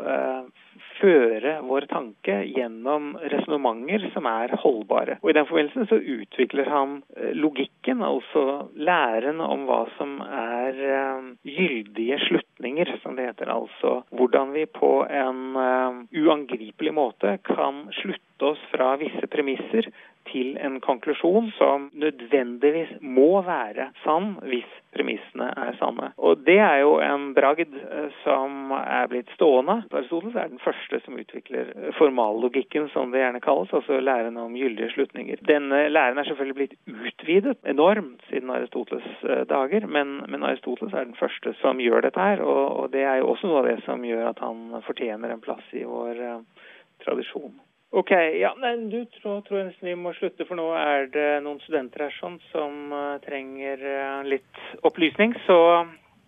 føre 0.98 1.58
vår 1.67 1.88
tanke 1.91 2.39
gjennom 2.50 3.15
resonnementer 3.32 4.08
som 4.13 4.27
er 4.29 4.56
holdbare. 4.62 5.17
Og 5.22 5.32
I 5.32 5.38
den 5.38 5.48
forbindelsen 5.50 5.88
så 5.89 6.00
utvikler 6.00 6.70
han 6.72 7.00
eh, 7.17 7.34
logikken, 7.38 8.03
altså 8.06 8.67
læren 8.75 9.41
om 9.44 9.67
hva 9.67 9.84
som 9.98 10.17
er 10.25 10.77
uh, 10.77 11.27
gyldige 11.46 12.20
slutninger, 12.25 12.91
som 13.03 13.17
det 13.17 13.29
heter. 13.29 13.51
Altså 13.53 14.01
hvordan 14.15 14.53
vi 14.56 14.65
på 14.70 14.91
en 15.06 15.44
uh, 15.58 16.03
uangripelig 16.12 16.94
måte 16.94 17.38
kan 17.48 17.86
slutte 18.01 18.51
oss 18.51 18.62
fra 18.72 18.96
visse 19.01 19.29
premisser 19.34 19.89
til 20.31 20.57
en 20.63 20.79
konklusjon 20.84 21.51
som 21.57 21.89
nødvendigvis 21.93 22.98
må 23.01 23.41
være 23.46 23.91
sann 24.03 24.36
hvis 24.48 24.67
premissene 24.98 25.50
er 25.51 25.75
sanne. 25.79 26.12
Og 26.17 26.41
det 26.48 26.57
er 26.63 26.81
jo 26.81 26.98
en 27.03 27.31
bragd 27.38 27.75
eh, 27.77 28.07
som 28.24 28.72
er 28.77 29.10
blitt 29.12 29.29
stående. 29.36 29.81
Aristoteles 29.91 30.36
er 30.36 30.51
den 30.51 30.63
første 30.63 31.01
som 31.03 31.17
utvikler 31.19 31.72
formallogikken, 32.00 32.89
som 32.93 33.12
det 33.13 33.22
gjerne 33.22 33.43
kalles, 33.43 33.74
altså 33.74 34.00
læren 34.01 34.39
om 34.41 34.55
gyldige 34.57 34.89
slutninger. 34.96 35.43
Denne 35.48 35.88
læren 35.91 36.17
er 36.17 36.29
selvfølgelig 36.29 36.57
blitt 36.57 36.77
utvidet 36.88 37.57
enormt 37.65 38.24
siden 38.31 38.53
Aristoteles 38.55 39.07
eh, 39.24 39.46
dager, 39.50 39.88
men, 39.88 40.19
men 40.27 40.43
Aristoteles 40.43 40.93
er 40.93 41.10
den 41.10 41.19
første 41.19 41.53
som 41.62 41.81
gjør 41.84 42.07
dette 42.07 42.29
her, 42.29 42.41
og, 42.41 42.65
og, 42.79 42.91
det 42.93 43.05
er 43.05 43.22
jo 43.22 43.31
også 43.34 43.51
noe 43.51 43.62
av 43.63 43.72
det 43.72 43.79
som 43.86 44.03
gjør 44.05 44.31
at 44.31 44.43
han 44.43 44.81
fortjener 44.88 45.34
en 45.34 45.43
plass 45.43 45.74
i 45.77 45.86
vår 45.88 46.22
eh, 46.31 46.67
tradisjon. 47.05 47.55
Ok, 47.96 48.12
ja, 48.12 48.56
men 48.60 48.89
du 48.89 49.06
tror, 49.06 49.39
tror 49.48 49.62
jeg 49.62 49.70
nesten 49.70 49.88
vi 49.88 49.96
må 49.96 50.12
slutte, 50.17 50.44
for 50.48 50.60
nå 50.60 50.65
er 50.75 51.08
det 51.13 51.27
noen 51.46 51.62
studenter 51.63 52.08
her 52.08 52.15
sånn, 52.17 52.36
som 52.51 52.91
uh, 52.91 53.15
trenger 53.24 53.79
uh, 53.79 54.27
litt 54.27 54.60
opplysning. 54.88 55.32
Så, 55.46 55.56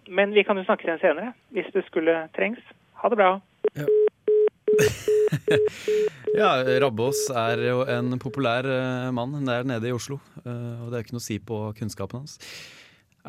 men 0.07 0.31
vi 0.35 0.45
kan 0.47 0.57
jo 0.57 0.63
snakke 0.63 0.87
igjen 0.87 1.01
senere, 1.03 1.33
hvis 1.55 1.67
det 1.75 1.83
skulle 1.89 2.15
trengs. 2.37 2.63
Ha 3.03 3.11
det 3.11 3.19
bra. 3.19 3.33
Ja. 3.75 3.89
ja, 6.39 6.49
Rabbås 6.79 7.25
er 7.35 7.65
jo 7.67 7.83
en 7.91 8.15
populær 8.23 8.63
uh, 8.63 9.11
mann 9.15 9.35
der 9.43 9.67
nede 9.67 9.91
i 9.91 9.95
Oslo, 9.95 10.21
og 10.45 10.85
det 10.87 10.95
er 10.95 11.03
ikke 11.03 11.17
noe 11.19 11.25
å 11.25 11.27
si 11.27 11.41
på 11.43 11.63
kunnskapen 11.75 12.23
hans. 12.23 12.39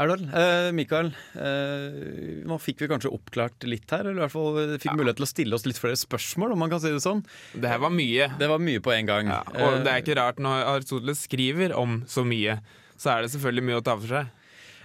Erdal, 0.00 0.23
eh, 0.33 0.71
Mikael. 0.73 1.11
Eh, 1.37 2.59
fikk 2.64 2.85
vi 2.85 2.88
kanskje 2.88 3.12
oppklart 3.12 3.66
litt 3.69 3.90
her, 3.92 4.07
eller 4.07 4.23
i 4.23 4.25
hvert 4.25 4.33
fall 4.33 4.59
fikk 4.78 4.90
ja. 4.90 4.97
mulighet 4.97 5.21
til 5.21 5.26
å 5.26 5.30
stille 5.30 5.59
oss 5.59 5.66
litt 5.69 5.80
flere 5.80 5.99
spørsmål, 6.00 6.54
om 6.54 6.62
man 6.64 6.73
kan 6.73 6.80
si 6.80 6.92
det 6.95 7.02
sånn. 7.04 7.21
Det 7.52 7.69
her 7.69 7.83
var 7.83 7.92
mye. 7.92 8.30
Det 8.40 8.49
var 8.49 8.62
mye 8.64 8.80
på 8.85 8.95
en 8.97 9.11
gang. 9.11 9.33
Ja, 9.33 9.42
og 9.61 9.85
det 9.85 9.92
er 9.92 10.04
ikke 10.04 10.16
rart 10.16 10.40
når 10.40 10.64
Aristoteles 10.75 11.25
skriver 11.28 11.76
om 11.76 12.02
så 12.09 12.25
mye, 12.25 12.61
så 13.00 13.14
er 13.14 13.25
det 13.25 13.35
selvfølgelig 13.35 13.69
mye 13.69 13.80
å 13.83 13.87
ta 13.87 13.99
for 14.00 14.16
seg. 14.16 14.37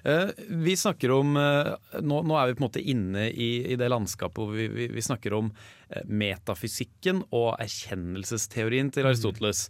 Eh, 0.05 0.29
vi 0.47 0.75
snakker 0.77 1.09
om 1.15 1.33
eh, 1.39 1.71
nå, 2.05 2.19
nå, 2.29 2.35
er 2.37 2.51
vi 2.51 2.57
på 2.57 2.61
en 2.61 2.67
måte 2.67 2.83
inne 2.83 3.23
i, 3.31 3.49
i 3.73 3.77
det 3.79 3.87
landskapet 3.89 4.37
hvor 4.37 4.53
vi, 4.53 4.67
vi, 4.69 4.85
vi, 4.93 5.01
snakker 5.01 5.33
om 5.33 5.47
eh, 5.89 6.03
metafysikken 6.05 7.23
og 7.33 7.55
erkjennelsesteorien 7.63 8.91
til 8.93 9.07
mm. 9.07 9.09
Aristoteles. 9.09 9.63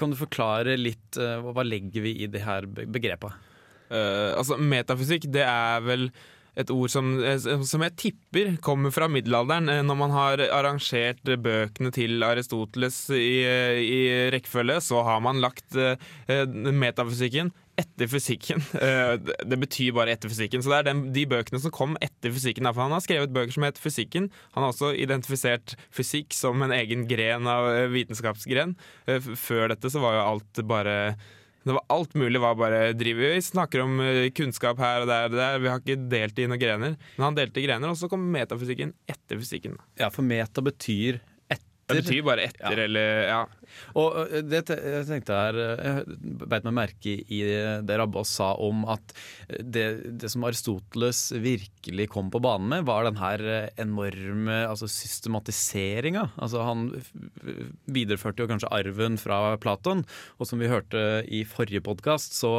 Kan 0.00 0.10
du 0.10 0.18
forklare 0.18 0.74
litt 0.80 1.18
hva 1.18 1.62
legger 1.62 2.08
vi 2.08 2.16
i 2.24 2.30
det 2.32 2.42
her 2.42 2.66
begrepet? 2.66 3.47
Uh, 3.88 4.36
altså, 4.36 4.58
metafysikk, 4.60 5.28
det 5.32 5.46
er 5.46 5.84
vel 5.86 6.10
et 6.58 6.72
ord 6.74 6.90
som, 6.90 7.12
eh, 7.22 7.38
som, 7.38 7.84
jeg 7.86 7.96
tipper 8.00 8.56
kommer 8.64 8.90
fra 8.94 9.06
middelalderen, 9.10 9.70
eh, 9.70 9.84
når 9.86 9.98
man 10.00 10.14
har 10.14 10.42
arrangert 10.48 11.22
bøkene 11.22 11.92
til 11.94 12.24
Aristoteles 12.26 13.04
i, 13.14 13.44
i 13.78 14.00
rekkefølge, 14.34 14.80
så 14.82 15.04
har 15.06 15.22
man 15.22 15.38
lagt 15.44 15.78
metafysikken 16.26 17.52
etter 17.78 18.10
fysikken. 18.10 18.58
Det 19.50 19.58
betyr 19.62 19.94
bare 19.94 20.16
etter 20.16 20.32
fysikken. 20.32 20.64
Så 20.64 20.72
det 20.72 20.80
er 20.80 20.88
den, 20.88 21.04
de 21.14 21.22
bøkene 21.30 21.60
som 21.62 21.70
kom 21.70 21.94
etter 22.02 22.34
fysikken. 22.34 22.66
Han 22.66 22.90
har 22.90 23.04
skrevet 23.04 23.30
bøker 23.30 23.54
som 23.54 23.68
heter 23.68 23.84
Fysikken. 23.84 24.26
Han 24.56 24.64
har 24.64 24.72
også 24.72 24.90
identifisert 24.98 25.76
fysikk 25.94 26.34
som 26.34 26.66
en 26.66 26.74
egen 26.74 27.06
gren 27.06 27.46
av 27.46 27.70
vitenskapsgren. 27.94 28.74
Før 29.38 29.70
dette 29.70 29.92
så 29.94 30.02
var 30.02 30.18
jo 30.18 30.26
alt 30.32 30.62
bare 30.66 30.96
det 31.68 31.76
var 31.76 31.84
alt 31.92 32.14
mulig 32.18 32.40
var 32.40 32.58
bare 32.58 32.92
driver 32.96 33.34
Vi 33.34 33.42
snakker 33.44 33.84
om 33.84 33.98
eh, 34.00 34.30
kunnskap 34.34 34.80
her 34.80 35.04
og 35.04 35.10
der 35.10 35.28
og 35.28 35.36
der. 35.36 35.58
Vi 35.62 35.68
har 35.68 35.82
ikke 35.82 35.98
delt 36.10 36.38
i 36.40 36.46
noen 36.48 36.62
grener. 36.62 36.94
Men 37.16 37.26
han 37.26 37.36
delte 37.36 37.60
i 37.60 37.66
grener, 37.66 37.92
og 37.92 37.98
så 38.00 38.08
kom 38.10 38.24
metafysikken 38.32 38.94
etter 39.10 39.40
fysikken. 39.40 39.76
Ja, 40.00 40.08
for 40.14 40.26
meta 40.26 40.64
betyr 40.64 41.20
det 41.88 42.02
betyr 42.02 42.24
bare 42.26 42.48
etter, 42.48 42.74
ja. 42.76 42.84
eller 42.84 43.22
ja. 43.28 43.40
Og 44.00 44.32
det, 44.48 44.62
jeg 44.72 45.04
tenkte 45.08 45.36
her 45.36 45.56
Jeg 45.60 46.18
beit 46.48 46.64
meg 46.64 46.74
merke 46.76 47.14
i 47.20 47.40
det 47.84 47.98
Rabbas 48.00 48.30
sa 48.38 48.50
om 48.64 48.84
at 48.88 49.12
det, 49.48 49.84
det, 50.20 50.30
som 50.32 50.46
Aristoteles 50.48 51.20
virkelig 51.36 52.08
kom 52.12 52.30
på 52.32 52.40
banen 52.44 52.68
med, 52.72 52.86
var 52.88 53.06
den 53.06 53.20
her 53.20 53.44
enorme 53.80 54.60
altså 54.68 54.88
systematiseringa. 54.90 56.26
Altså 56.40 56.64
han 56.66 56.88
videreførte 57.88 58.44
jo 58.44 58.50
kanskje 58.50 58.72
arven 58.74 59.18
fra 59.20 59.56
Platon, 59.60 60.04
og 60.38 60.48
som 60.48 60.60
vi 60.60 60.70
hørte 60.70 61.04
i 61.24 61.44
forrige 61.48 61.84
podkast, 61.84 62.36
så 62.36 62.52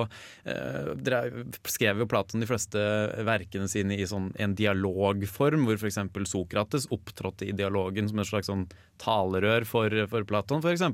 eh, 0.49 0.93
skrev 1.69 2.03
jo 2.03 2.09
Platon 2.09 2.43
de 2.43 2.49
fleste 2.49 2.81
verkene 3.27 3.69
sine 3.71 3.97
i 3.99 4.07
sånn 4.09 4.31
en 4.41 4.55
dialogform, 4.57 5.67
hvor 5.67 5.79
f.eks. 5.79 6.01
Sokrates 6.29 6.89
opptrådte 6.93 7.47
i 7.49 7.55
dialogen 7.55 8.09
som 8.09 8.21
en 8.21 8.27
slags 8.27 8.49
sånn 8.51 8.67
talerør 9.19 9.67
for, 9.67 9.93
for 10.11 10.27
Platon, 10.27 10.63
f.eks. 10.63 10.85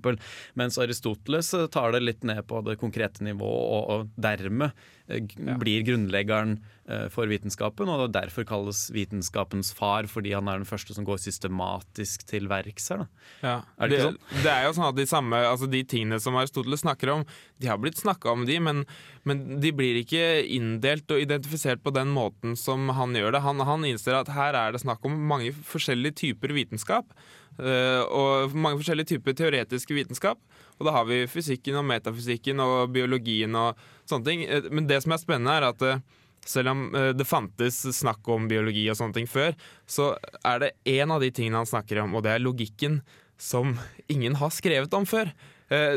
Mens 0.58 0.80
Aristoteles 0.82 1.54
eh, 1.54 1.68
tar 1.72 1.96
det 1.96 2.04
litt 2.04 2.26
ned 2.28 2.44
på 2.50 2.62
det 2.66 2.80
konkrete 2.82 3.26
nivået, 3.26 3.66
og, 3.76 3.84
og 3.92 4.22
dermed 4.22 4.72
eh, 5.08 5.26
ja. 5.38 5.58
blir 5.62 5.86
grunnleggeren 5.88 6.58
eh, 6.90 7.08
for 7.14 7.30
vitenskapen, 7.32 7.92
og 7.92 8.14
derfor 8.16 8.48
kalles 8.48 8.88
vitenskapens 8.96 9.74
far, 9.76 10.10
fordi 10.12 10.36
han 10.36 10.50
er 10.50 10.62
den 10.62 10.70
første 10.70 10.96
som 10.96 11.08
går 11.08 11.22
systematisk 11.24 12.26
til 12.30 12.50
verks 12.52 12.92
her. 12.94 13.06
Ja. 13.44 13.60
Er 13.78 13.92
det, 13.92 14.00
det, 14.00 14.08
sånn? 14.10 14.20
det, 14.42 14.52
er 14.54 14.68
jo 14.68 14.76
sånn 14.78 14.90
at 14.90 15.00
de, 15.00 15.08
samme, 15.10 15.44
altså 15.52 15.70
de 15.72 15.84
tingene 15.96 16.22
som 16.24 16.38
Aristoteles 16.40 16.86
snakker 16.86 17.14
om, 17.18 17.28
de 17.62 17.72
har 17.72 17.80
blitt 17.82 18.02
snakka 18.02 18.34
om, 18.34 18.46
de, 18.50 18.60
men, 18.64 18.84
men, 19.28 19.46
de 19.64 19.72
blir 19.76 20.02
ikke 20.02 20.26
inndelt 20.58 21.10
og 21.14 21.22
identifisert 21.24 21.84
på 21.86 21.94
den 21.96 22.12
måten 22.16 22.58
som 22.60 22.90
han 22.98 23.16
gjør 23.16 23.36
det. 23.38 23.46
Han, 23.46 23.64
han 23.66 23.88
innser 23.88 24.20
at 24.20 24.34
her 24.36 24.58
er 24.58 24.76
det 24.76 24.84
snakk 24.84 25.06
om 25.08 25.16
mange 25.30 25.54
forskjellige 25.66 26.22
typer 26.26 26.54
vitenskap. 26.56 27.16
Eh, 27.56 28.02
og 28.12 28.56
mange 28.58 28.82
forskjellige 28.82 29.16
typer 29.16 29.36
teoretiske 29.38 29.96
vitenskap. 29.96 30.42
Og 30.76 30.88
da 30.88 30.94
har 30.98 31.08
vi 31.08 31.24
fysikken 31.32 31.80
og 31.80 31.88
metafysikken 31.88 32.60
og 32.64 32.92
biologien 32.96 33.56
og 33.60 33.80
sånne 34.10 34.28
ting. 34.28 34.46
Eh, 34.46 34.70
men 34.72 34.90
det 34.90 35.02
som 35.04 35.16
er 35.16 35.22
spennende, 35.22 35.56
er 35.56 35.70
at 35.70 35.86
eh, 35.86 36.04
selv 36.46 36.76
om 36.76 36.82
det 37.18 37.26
fantes 37.26 37.80
snakk 37.98 38.28
om 38.30 38.44
biologi 38.46 38.84
og 38.92 39.00
sånne 39.00 39.16
ting 39.16 39.26
før, 39.26 39.56
så 39.90 40.12
er 40.46 40.60
det 40.62 40.76
én 40.86 41.10
av 41.10 41.24
de 41.24 41.32
tingene 41.34 41.58
han 41.58 41.66
snakker 41.66 42.04
om, 42.04 42.14
og 42.14 42.22
det 42.22 42.36
er 42.36 42.44
logikken, 42.44 43.00
som 43.42 43.72
ingen 44.14 44.38
har 44.38 44.54
skrevet 44.54 44.94
om 44.94 45.08
før. 45.10 45.32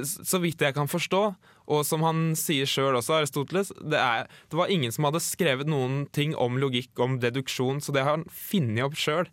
Så 0.09 0.41
vidt 0.41 0.65
jeg 0.65 0.73
kan 0.73 0.89
forstå, 0.89 1.21
og 1.69 1.85
som 1.87 2.05
han 2.07 2.33
sier 2.39 2.69
sjøl 2.69 2.97
også, 2.99 3.19
Aristoteles, 3.19 3.73
det, 3.79 4.01
er, 4.01 4.29
det, 4.49 4.59
var 4.59 4.73
ingen 4.73 4.95
som 4.95 5.07
hadde 5.09 5.23
skrevet 5.25 5.69
noen 5.69 6.07
ting 6.17 6.35
om 6.39 6.57
logikk, 6.61 6.95
om 7.03 7.19
deduksjon, 7.23 7.83
så 7.85 7.95
det 7.95 8.07
har 8.07 8.19
han 8.19 8.29
funnet 8.33 8.87
opp 8.89 8.97
sjøl. 8.99 9.29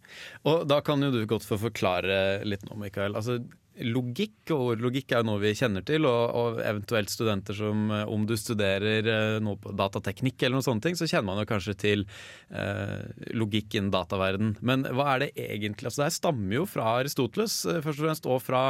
Og 0.48 0.66
da 0.70 0.82
kan 0.86 1.04
jo 1.06 1.14
du 1.14 1.22
godt 1.30 1.48
få 1.48 1.60
forklare 1.62 2.44
litt 2.48 2.66
nå, 2.68 2.76
Mikael. 2.82 3.16
Altså, 3.16 3.40
logikk, 3.84 4.54
og 4.56 4.80
logikk 4.80 5.12
er 5.12 5.22
jo 5.22 5.28
noe 5.28 5.42
vi 5.42 5.52
kjenner 5.58 5.84
til, 5.86 6.06
og, 6.08 6.22
og, 6.32 6.60
eventuelt 6.64 7.12
studenter 7.12 7.58
som 7.58 7.90
eh, 7.92 8.06
Om 8.08 8.26
du 8.30 8.36
studerer 8.40 9.10
eh, 9.12 9.38
noe 9.44 9.60
på 9.60 9.74
datateknikk 9.76 10.44
eller 10.44 10.58
noen 10.58 10.68
sånne 10.68 10.86
ting, 10.86 10.98
så 11.00 11.08
kjenner 11.10 11.28
man 11.32 11.42
jo 11.42 11.50
kanskje 11.50 11.76
til 11.82 12.06
eh, 12.50 13.04
logikk 13.36 13.76
innen 13.76 13.92
dataverden. 13.94 14.56
Men 14.66 14.86
hva 14.88 15.16
er 15.16 15.26
det 15.26 15.32
egentlig? 15.36 15.90
Altså 15.90 16.04
Det 16.04 16.08
her 16.08 16.18
stammer 16.20 16.58
jo 16.60 16.66
fra 16.70 16.96
Aristoteles, 17.02 17.58
eh, 17.68 17.82
først 17.84 18.00
og 18.00 18.08
fremst, 18.08 18.30
og 18.32 18.44
fra 18.46 18.64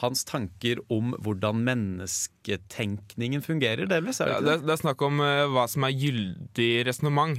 hans 0.00 0.24
tanker 0.28 0.80
om 0.92 1.12
hvordan 1.20 1.60
mennesketenkningen 1.66 3.44
fungerer, 3.44 3.88
delvis? 3.90 4.22
Er 4.22 4.30
det, 4.30 4.38
ja, 4.38 4.44
det, 4.46 4.56
det, 4.64 4.74
er 4.74 4.80
snakk 4.80 5.02
om 5.04 5.20
uh, 5.20 5.44
hva 5.52 5.66
som 5.70 5.84
er 5.84 5.96
gyldig 5.96 6.70
resonnement. 6.88 7.36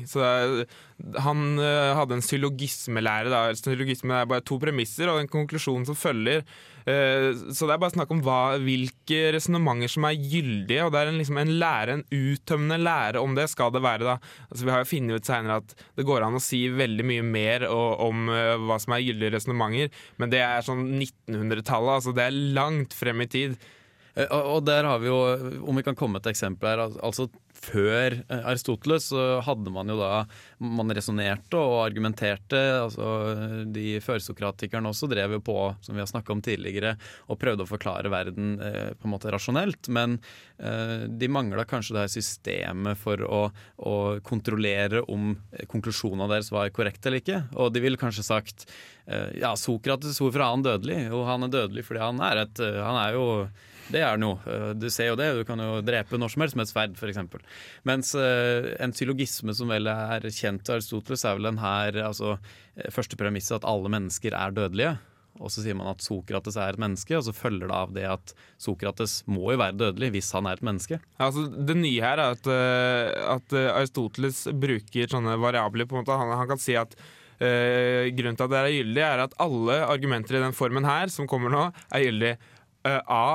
Han 1.26 1.46
uh, 1.58 1.94
hadde 1.98 2.20
en 2.20 2.26
syllogismelære. 2.26 3.32
Da. 3.34 3.42
Syllogisme 3.58 4.22
er 4.22 4.30
bare 4.30 4.46
to 4.46 4.60
premisser 4.62 5.10
og 5.12 5.22
en 5.22 5.32
konklusjon 5.32 5.88
som 5.90 5.98
følger. 5.98 6.46
Eh, 6.90 7.30
så 7.54 7.68
det 7.68 7.76
er 7.76 7.82
bare 7.82 7.94
snakk 7.94 8.14
om 8.14 8.22
hva, 8.26 8.58
hvilke 8.62 9.20
resonnementer 9.36 9.92
som 9.92 10.08
er 10.10 10.18
gyldige, 10.20 10.86
og 10.86 10.94
det 10.94 11.02
er 11.02 11.12
en, 11.12 11.20
liksom 11.22 11.42
en 11.42 11.54
lære, 11.62 11.98
en 11.98 12.06
uttømmende 12.34 12.80
lære 12.82 13.22
om 13.22 13.36
det 13.38 13.48
skal 13.52 13.74
det 13.76 13.84
være. 13.86 14.08
da. 14.08 14.18
Altså, 14.50 14.66
vi 14.66 14.74
har 14.74 14.84
jo 14.84 14.92
funnet 14.94 15.20
ut 15.20 15.30
senere 15.32 15.60
at 15.62 15.76
det 16.00 16.08
går 16.08 16.26
an 16.26 16.40
å 16.40 16.44
si 16.44 16.64
veldig 16.74 17.08
mye 17.12 17.28
mer 17.28 17.68
og, 17.70 18.02
om 18.08 18.32
uh, 18.32 18.56
hva 18.68 18.80
som 18.82 18.96
er 18.96 19.06
gyldige 19.06 19.36
resonnementer, 19.38 20.02
men 20.22 20.34
det 20.34 20.42
er 20.46 20.66
sånn 20.66 20.88
1900-tallet, 20.98 21.94
altså 22.00 22.16
det 22.16 22.28
er 22.28 22.42
langt 22.58 22.98
frem 22.98 23.24
i 23.26 23.30
tid. 23.32 23.62
Eh, 24.16 24.28
og 24.28 24.66
der 24.68 24.88
har 24.88 25.00
vi 25.00 25.10
jo, 25.12 25.22
om 25.68 25.80
vi 25.80 25.86
kan 25.86 25.98
komme 25.98 26.20
et 26.20 26.30
eksempel 26.32 26.72
her, 26.74 26.84
altså 27.04 27.30
før 27.62 28.16
eh, 28.18 28.44
Aristoteles 28.50 29.10
så 29.12 29.26
hadde 29.46 29.72
man 29.74 29.92
jo 29.92 29.98
da 30.00 30.24
Man 30.62 30.92
resonnerte 30.94 31.60
og 31.60 31.86
argumenterte. 31.86 32.60
altså 32.84 33.66
De 33.72 34.00
førsokratikerne 34.04 34.92
også 34.92 35.10
drev 35.12 35.38
jo 35.38 35.42
på, 35.46 35.58
som 35.82 35.96
vi 35.96 36.04
har 36.04 36.10
snakka 36.10 36.34
om 36.34 36.44
tidligere, 36.44 36.96
og 37.30 37.40
prøvde 37.42 37.66
å 37.66 37.70
forklare 37.70 38.12
verden 38.12 38.56
eh, 38.60 38.92
på 38.98 39.08
en 39.08 39.16
måte 39.16 39.32
rasjonelt. 39.34 39.90
Men 39.92 40.20
de 40.62 41.26
mangla 41.32 41.64
kanskje 41.66 41.96
det 41.96 42.02
her 42.04 42.10
systemet 42.14 43.00
for 43.02 43.24
å, 43.26 43.40
å 43.82 43.94
kontrollere 44.22 45.00
om 45.10 45.32
konklusjonene 45.72 46.28
deres 46.30 46.52
var 46.54 46.70
korrekte 46.70 47.10
eller 47.10 47.24
ikke. 47.24 47.40
Og 47.58 47.72
de 47.74 47.82
ville 47.82 47.98
kanskje 47.98 48.28
sagt 48.28 48.68
Ja, 49.42 49.56
Sokrates, 49.58 50.20
hvorfor 50.22 50.44
er 50.44 50.52
han 50.54 50.66
dødelig? 50.68 51.00
Jo, 51.08 51.24
han 51.26 51.48
er 51.48 51.56
dødelig 51.56 51.88
fordi 51.88 52.04
han 52.04 52.22
er 52.22 52.44
et 52.44 52.62
Han 52.62 53.00
er 53.02 53.18
jo 53.18 53.26
det 53.90 54.04
er 54.06 54.20
noe. 54.22 54.58
Du 54.78 54.88
ser 54.94 55.12
jo 55.12 55.20
det. 55.20 55.30
Du 55.40 55.44
kan 55.48 55.60
jo 55.60 55.82
drepe 55.86 56.20
når 56.20 56.34
som 56.34 56.46
helst 56.46 56.58
med 56.60 56.68
et 56.68 56.74
sverd, 56.74 56.98
f.eks. 57.00 57.22
Mens 57.88 58.14
en 58.16 58.96
syllogisme 58.96 59.56
som 59.58 59.72
vel 59.72 59.90
er 59.92 60.28
kjent 60.30 60.70
av 60.70 60.80
Aristoteles, 60.80 61.26
er 61.26 61.40
vel 61.40 61.50
den 61.50 61.62
her 61.64 62.02
altså, 62.06 62.36
første 62.94 63.20
premisset 63.20 63.60
at 63.60 63.70
alle 63.70 63.92
mennesker 63.92 64.38
er 64.38 64.54
dødelige. 64.58 64.98
Og 65.40 65.52
så 65.54 65.64
sier 65.64 65.78
man 65.78 65.90
at 65.92 66.04
Sokrates 66.04 66.58
er 66.60 66.74
et 66.74 66.82
menneske, 66.82 67.16
og 67.18 67.24
så 67.26 67.34
følger 67.36 67.70
det 67.70 67.78
av 67.78 67.94
det 67.96 68.04
at 68.10 68.34
Sokrates 68.62 69.22
må 69.32 69.54
jo 69.54 69.62
være 69.62 69.78
dødelig 69.80 70.12
hvis 70.18 70.32
han 70.36 70.50
er 70.50 70.60
et 70.60 70.66
menneske. 70.68 71.00
Altså, 71.22 71.48
det 71.50 71.78
nye 71.80 72.04
her 72.04 72.20
er 72.20 72.36
at, 72.36 72.50
uh, 72.50 73.38
at 73.38 73.56
uh, 73.56 73.72
Aristoteles 73.78 74.44
bruker 74.62 75.12
sånne 75.12 75.38
variabler. 75.42 75.88
på 75.88 75.98
en 75.98 76.04
måte. 76.04 76.20
Han, 76.20 76.36
han 76.36 76.52
kan 76.52 76.62
si 76.62 76.76
at 76.80 76.94
uh, 76.98 78.12
grunnen 78.18 78.38
til 78.38 78.48
at 78.48 78.54
det 78.54 78.60
er 78.60 78.76
gyldig, 78.76 79.06
er 79.08 79.26
at 79.26 79.38
alle 79.42 79.80
argumenter 79.88 80.38
i 80.38 80.44
den 80.44 80.58
formen 80.58 80.88
her 80.88 81.14
som 81.14 81.30
kommer 81.32 81.54
nå, 81.54 81.70
er 81.90 82.06
gyldig. 82.10 82.36
A 82.82 83.26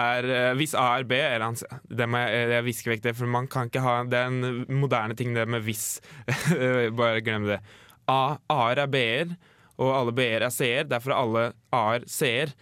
er, 0.00 0.26
hvis 0.58 0.74
A 0.74 0.88
er 0.98 1.04
B 1.06 1.16
eller 1.16 1.44
han, 1.46 1.80
Det 1.86 2.06
må 2.10 2.18
jeg, 2.24 2.48
jeg 2.50 2.66
visker 2.66 2.92
vekk 2.94 3.02
det, 3.04 3.16
for 3.18 3.30
man 3.30 3.46
kan 3.50 3.68
ikke 3.70 3.82
ha 3.84 3.96
Det 4.10 4.18
er 4.18 4.32
en 4.32 4.64
moderne 4.80 5.14
ting, 5.14 5.34
det 5.36 5.46
med 5.48 5.62
hvis. 5.66 6.00
Bare 6.98 7.22
glem 7.24 7.46
det. 7.46 7.60
A, 8.10 8.36
A-er 8.52 8.84
er 8.84 8.90
B-er 8.90 9.36
og 9.82 9.90
alle 9.90 10.14
B-er 10.14 10.46
er 10.46 10.54
C-er, 10.54 10.86
derfor 10.86 11.14
er 11.14 11.20
alle 11.20 11.44
A-er 11.74 12.06
C-er. 12.10 12.54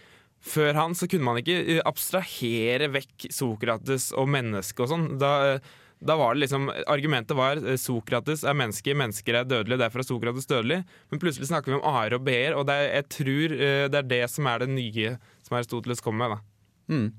Før 0.43 0.75
han 0.75 0.95
så 0.97 1.07
kunne 1.07 1.27
man 1.27 1.39
ikke 1.39 1.59
eh, 1.61 1.81
abstrahere 1.87 2.89
vekk 2.91 3.29
Sokrates 3.31 4.09
og 4.17 4.27
mennesket 4.33 4.83
og 4.83 4.91
sånn. 4.91 5.05
Da, 5.21 5.59
da, 6.03 6.17
var 6.19 6.33
det 6.33 6.43
liksom 6.43 6.67
Argumentet 6.91 7.37
var 7.37 7.61
eh, 7.61 7.77
Sokrates 7.79 8.43
er 8.43 8.57
menneske, 8.59 8.97
mennesker 8.97 9.39
er 9.39 9.47
dødelige, 9.47 9.79
derfor 9.85 10.03
er 10.03 10.09
Sokrates 10.09 10.49
dødelig. 10.49 10.81
Men 11.13 11.21
plutselig 11.23 11.51
snakker 11.51 11.71
vi 11.71 11.79
om 11.79 11.85
A-er 11.93 12.17
og 12.17 12.25
B-er, 12.27 12.57
og 12.57 12.67
det 12.67 12.79
er, 12.81 12.89
jeg 12.97 13.09
tror 13.19 13.55
eh, 13.59 13.85
det 13.93 14.01
er 14.01 14.09
det 14.15 14.23
som 14.33 14.49
er 14.51 14.65
det 14.65 14.73
nye 14.73 15.15
som 15.45 15.59
Aristoteles 15.59 16.03
kommer 16.03 16.25
med. 16.25 16.35
da. 16.35 16.52
Mm. 16.91 17.11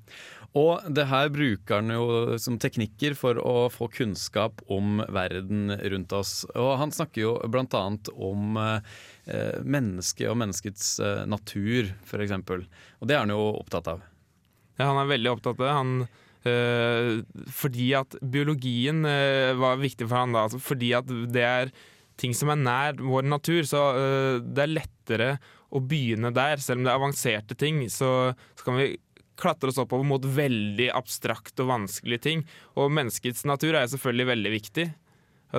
Og 0.55 0.85
det 0.95 1.09
her 1.11 1.31
bruker 1.35 1.81
han 1.81 1.91
jo 1.91 2.37
som 2.39 2.61
teknikker 2.63 3.17
for 3.19 3.41
å 3.43 3.67
få 3.75 3.89
kunnskap 3.91 4.63
om 4.71 5.01
verden 5.11 5.73
rundt 5.83 6.15
oss. 6.15 6.45
Og 6.55 6.77
han 6.79 6.95
snakker 6.95 7.25
jo 7.25 7.33
bl.a. 7.51 7.85
om 8.15 8.61
eh, 8.63 9.57
mennesket 9.67 10.31
og 10.31 10.39
menneskets 10.45 10.93
eh, 11.03 11.25
natur, 11.27 11.91
f.eks. 12.07 12.37
Og 12.39 13.11
det 13.11 13.17
er 13.17 13.25
han 13.25 13.35
jo 13.35 13.49
opptatt 13.57 13.91
av. 13.97 14.05
Ja, 14.79 14.93
han 14.93 15.01
er 15.03 15.11
veldig 15.11 15.33
opptatt 15.33 15.59
av 15.59 15.67
det. 15.67 15.75
Han, 15.81 16.23
øh, 16.53 17.11
fordi 17.51 17.89
at 17.99 18.15
biologien 18.23 19.03
øh, 19.11 19.59
var 19.59 19.83
viktig 19.83 20.07
for 20.07 20.21
han 20.23 20.39
da. 20.39 20.47
Altså 20.47 20.63
fordi 20.63 20.95
at 20.95 21.11
det 21.35 21.45
er 21.49 21.75
ting 22.21 22.35
som 22.37 22.53
er 22.55 22.63
nær 22.63 23.03
vår 23.03 23.27
natur, 23.27 23.65
så 23.67 23.89
øh, 23.99 24.39
det 24.39 24.69
er 24.69 24.77
lettere 24.77 25.31
å 25.75 25.83
begynne 25.83 26.31
der. 26.35 26.63
Selv 26.63 26.79
om 26.79 26.87
det 26.87 26.95
er 26.95 27.01
avanserte 27.03 27.59
ting, 27.59 27.83
så, 27.91 28.35
så 28.55 28.67
kan 28.67 28.79
vi 28.79 28.93
klatre 29.41 29.73
oss 29.73 29.81
oppover 29.83 30.07
mot 30.07 30.25
veldig 30.25 30.91
abstrakt 30.95 31.61
og 31.63 31.71
vanskelige 31.73 32.27
ting. 32.29 32.45
Og 32.79 32.93
menneskets 32.95 33.47
natur 33.49 33.75
er 33.75 33.91
selvfølgelig 33.91 34.31
veldig 34.33 34.55
viktig. 34.55 34.91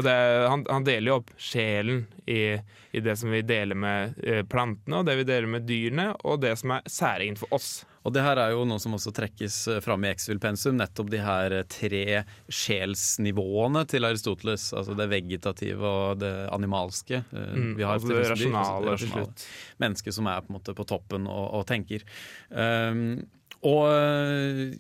Det, 0.04 0.48
han, 0.50 0.66
han, 0.70 0.84
deler 0.84 1.08
jo 1.08 1.18
opp 1.22 1.30
sjelen 1.40 2.02
i, 2.28 2.58
i, 2.92 3.00
det 3.00 3.16
som 3.16 3.32
vi 3.32 3.40
deler 3.48 3.78
med 3.80 4.18
eh, 4.28 4.42
plantene, 4.44 5.00
og 5.00 5.08
det 5.08 5.16
vi 5.22 5.28
deler 5.28 5.48
med 5.48 5.68
dyrene, 5.70 6.10
og 6.28 6.42
det 6.44 6.52
som 6.60 6.74
er 6.76 6.90
særegent 6.92 7.40
for 7.40 7.56
oss. 7.56 7.86
Og 8.06 8.14
det 8.14 8.22
her 8.22 8.38
er 8.38 8.52
jo 8.54 8.66
noe 8.68 8.82
som 8.82 8.98
også 8.98 9.14
trekkes 9.16 9.60
eh, 9.72 9.80
fram 9.82 10.04
i 10.04 10.12
Exfil 10.12 10.42
pensum, 10.44 10.76
nettopp 10.82 11.14
de 11.14 11.22
her 11.24 11.56
eh, 11.62 11.64
tre 11.72 12.26
sjelsnivåene 12.52 13.86
til 13.90 14.10
Aristoteles. 14.10 14.68
Altså 14.76 14.98
det 15.00 15.08
vegetative 15.14 15.88
og 15.88 16.20
det 16.26 16.34
animalske. 16.54 17.24
Mm, 17.32 17.72
vi 17.80 17.88
har 17.88 17.96
altså 17.96 18.12
det 18.12 18.28
rasjonale, 18.34 18.98
til. 19.00 19.48
Mennesket 19.82 20.18
som 20.18 20.28
er 20.30 20.44
på 20.44 20.76
på 20.76 20.90
toppen 20.90 21.32
og, 21.32 21.48
og 21.62 21.66
tenker. 21.72 22.04
Um, 22.50 23.24
og 23.66 23.90
eh, 23.90 24.78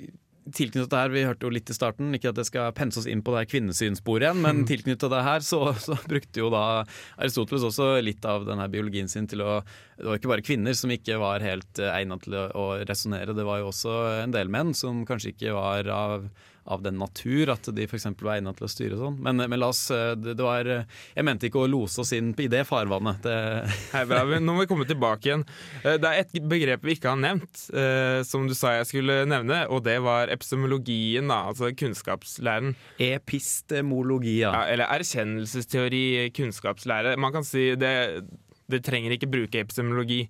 tilknyttet 0.53 0.91
det 0.91 0.99
her, 0.99 1.09
Vi 1.13 1.23
hørte 1.25 1.47
jo 1.47 1.53
litt 1.53 1.69
i 1.69 1.75
starten, 1.75 2.13
ikke 2.13 2.29
at 2.29 2.37
det 2.37 2.45
skal 2.47 2.73
pense 2.77 2.99
oss 3.01 3.07
inn 3.09 3.23
på 3.25 3.33
det 3.33 3.43
her 3.43 3.49
kvinnesynssporet 3.49 4.27
igjen, 4.27 4.41
men 4.43 4.61
mm. 4.61 4.65
tilknyttet 4.69 5.13
det 5.13 5.23
her 5.25 5.45
så, 5.45 5.61
så, 5.81 5.97
brukte 6.05 6.43
jo 6.43 6.51
da 6.53 6.83
Aristoteles 7.17 7.65
også 7.65 7.95
litt 8.05 8.25
av 8.29 8.45
denne 8.47 8.67
biologien 8.71 9.09
sin 9.11 9.29
til 9.29 9.41
å 9.45 9.61
Det 9.97 10.05
var 10.05 10.19
ikke 10.19 10.33
bare 10.33 10.45
kvinner 10.45 10.77
som 10.77 10.91
ikke 10.93 11.17
var 11.21 11.45
helt 11.45 11.81
eh, 11.81 11.93
egnet 11.95 12.25
til 12.27 12.37
å, 12.37 12.47
å 12.53 12.65
resonnere, 12.85 13.37
det 13.37 13.47
var 13.47 13.63
jo 13.63 13.71
også 13.71 13.95
en 14.25 14.35
del 14.35 14.51
menn 14.53 14.75
som 14.77 15.05
kanskje 15.07 15.33
ikke 15.33 15.55
var 15.57 15.89
av 15.91 16.29
av 16.65 16.81
den 16.81 16.97
natur 16.97 17.51
at 17.53 17.67
de 17.75 17.85
f.eks. 17.85 18.07
var 18.21 18.39
egnet 18.39 18.57
til 18.57 18.65
å 18.65 18.71
styre 18.71 18.97
sånn. 18.99 19.19
Men, 19.21 19.43
men, 19.43 19.59
la 19.61 19.69
oss 19.69 19.83
eh, 19.93 20.13
det, 20.17 20.33
det, 20.39 20.45
var 20.45 20.65
Jeg 20.65 21.25
mente 21.27 21.49
ikke 21.49 21.61
å 21.61 21.69
lose 21.69 22.01
oss 22.01 22.13
inn 22.17 22.31
i 22.41 22.47
det 22.51 22.63
farvannet. 22.67 23.21
Det 23.25 23.35
Hei, 23.93 24.03
bra, 24.09 24.23
nå 24.25 24.55
må 24.55 24.63
vi 24.63 24.69
komme 24.71 24.87
tilbake 24.89 25.29
igjen. 25.29 25.45
Eh, 25.83 25.99
det 26.01 26.11
er 26.11 26.23
et 26.23 26.49
begrep 26.49 26.85
vi 26.85 26.97
ikke 26.97 27.13
har 27.13 27.21
nevnt, 27.21 27.67
eh, 27.75 28.21
som 28.27 28.49
du 28.49 28.55
sa 28.57 28.75
jeg 28.79 28.89
skulle 28.89 29.21
nevne, 29.29 29.61
og 29.69 29.85
det 29.85 29.99
var 30.05 30.33
epistemologien, 30.33 31.29
da, 31.29 31.43
altså 31.51 31.69
kunnskapslæren. 31.77 32.73
Epistemologia. 33.01 34.49
Ja, 34.49 34.65
eller 34.73 34.89
erkjennelsesteori, 34.97 36.31
kunnskapslære. 36.35 37.15
Man 37.21 37.35
kan 37.35 37.45
si 37.47 37.71
det, 37.79 37.95
det 38.71 38.83
trenger 38.85 39.15
ikke 39.15 39.31
bruke 39.31 39.61
epistemologi. 39.61 40.25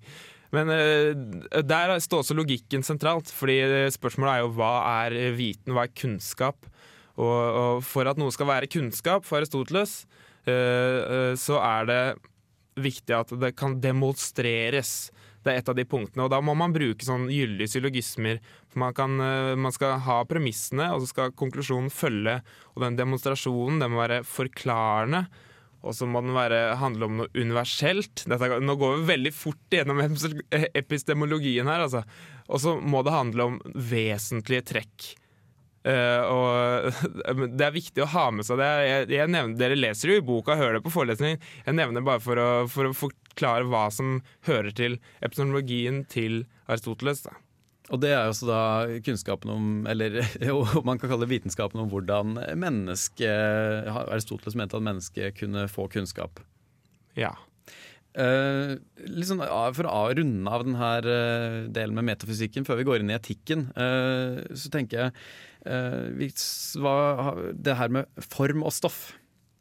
Men 0.56 0.72
uh, 0.72 1.62
der 1.66 1.96
står 2.04 2.24
også 2.24 2.38
logikken 2.38 2.86
sentralt, 2.86 3.32
fordi 3.34 3.60
spørsmålet 3.94 4.34
er 4.34 4.44
jo 4.46 4.54
hva 4.58 4.74
er 5.06 5.18
viten, 5.38 5.76
hva 5.76 5.86
er 5.88 5.96
kunnskap? 5.98 6.70
Og, 7.16 7.26
og 7.26 7.84
for 7.88 8.08
at 8.10 8.20
noe 8.20 8.34
skal 8.36 8.50
være 8.50 8.72
kunnskap 8.72 9.28
for 9.28 9.40
Aristoteles, 9.40 10.04
uh, 10.50 11.34
så 11.40 11.60
er 11.62 11.92
det 11.92 12.02
viktig 12.86 13.16
at 13.16 13.32
det 13.40 13.54
kan 13.60 13.78
demonstreres. 13.84 15.12
Det 15.46 15.54
er 15.54 15.62
et 15.62 15.70
av 15.70 15.78
de 15.78 15.86
punktene, 15.88 16.26
og 16.26 16.32
da 16.34 16.40
må 16.42 16.56
man 16.58 16.74
bruke 16.74 17.06
sånn 17.06 17.28
gyldige 17.30 17.70
syllogismer. 17.76 18.40
Man, 18.74 18.96
kan, 18.98 19.14
man 19.62 19.72
skal 19.72 20.00
ha 20.02 20.16
premissene, 20.28 20.88
og 20.92 21.04
så 21.04 21.12
skal 21.12 21.36
konklusjonen 21.38 21.92
følge. 21.94 22.40
Og 22.74 22.82
den 22.82 22.98
demonstrasjonen 22.98 23.78
den 23.84 23.94
må 23.94 24.02
være 24.02 24.24
forklarende 24.26 25.28
og 25.86 25.94
så 25.94 26.08
må 26.10 26.22
den 26.26 26.34
være, 26.36 26.62
handle 26.82 27.08
om 27.08 27.20
noe 27.22 27.30
universelt. 27.38 28.26
Dette, 28.30 28.58
nå 28.62 28.76
går 28.82 28.96
vi 28.98 29.12
veldig 29.12 29.34
fort 29.36 29.76
gjennom 29.78 30.02
epistemologien 30.82 31.70
her, 31.70 31.86
altså. 31.86 32.02
Og 32.50 32.62
så 32.62 32.76
må 32.82 33.04
det 33.06 33.14
handle 33.14 33.48
om 33.52 33.62
vesentlige 33.92 34.66
trekk. 34.74 35.12
Uh, 35.86 36.22
og 36.34 37.46
Det 37.60 37.62
er 37.68 37.76
viktig 37.76 38.02
å 38.02 38.10
ha 38.16 38.26
med 38.34 38.48
seg 38.48 38.58
det. 38.62 38.72
Jeg, 38.90 39.08
jeg 39.14 39.30
nevner, 39.30 39.58
dere 39.60 39.78
leser 39.78 40.12
jo 40.12 40.20
i 40.20 40.26
boka, 40.26 40.58
hører 40.58 40.80
det 40.80 40.86
på 40.88 40.94
forelesningen. 40.96 41.42
Jeg 41.68 41.78
nevner 41.78 42.06
bare 42.06 42.24
for 42.26 42.42
å, 42.42 42.50
for 42.72 42.90
å 42.90 42.96
forklare 42.98 43.70
hva 43.70 43.88
som 43.94 44.18
hører 44.50 44.74
til 44.76 44.98
epistemologien 45.22 46.04
til 46.10 46.44
Aristoteles. 46.66 47.28
Da. 47.28 47.38
Og 47.94 48.02
det 48.02 48.12
er 48.16 48.26
også 48.26 48.48
da 48.50 48.62
kunnskapen 49.06 49.52
om, 49.54 49.66
eller 49.90 50.22
jo, 50.50 50.64
man 50.88 50.98
kan 50.98 51.12
kalle 51.12 51.26
det 51.28 51.36
vitenskapen 51.36 51.84
om 51.84 51.92
hvordan 51.92 52.38
mennesket 52.58 53.92
Aristoteles 54.06 54.58
mente 54.58 54.78
at 54.78 54.86
mennesket 54.86 55.38
kunne 55.38 55.68
få 55.72 55.86
kunnskap. 55.94 56.42
Ja. 57.20 57.36
Uh, 58.16 58.78
liksom, 59.12 59.42
for 59.76 59.88
å 59.92 60.06
runde 60.16 60.52
av 60.52 60.64
denne 60.64 60.92
uh, 61.04 61.58
delen 61.76 61.98
med 61.98 62.08
metafysikken 62.14 62.64
før 62.64 62.80
vi 62.80 62.86
går 62.88 63.04
inn 63.04 63.12
i 63.12 63.18
etikken, 63.18 63.68
uh, 63.76 64.40
så 64.56 64.72
tenker 64.74 65.02
jeg 65.06 65.18
hvis, 65.66 66.44
hva, 66.78 67.32
Det 67.58 67.74
her 67.74 67.90
med 67.90 68.20
form 68.22 68.62
og 68.68 68.70
stoff 68.70 69.16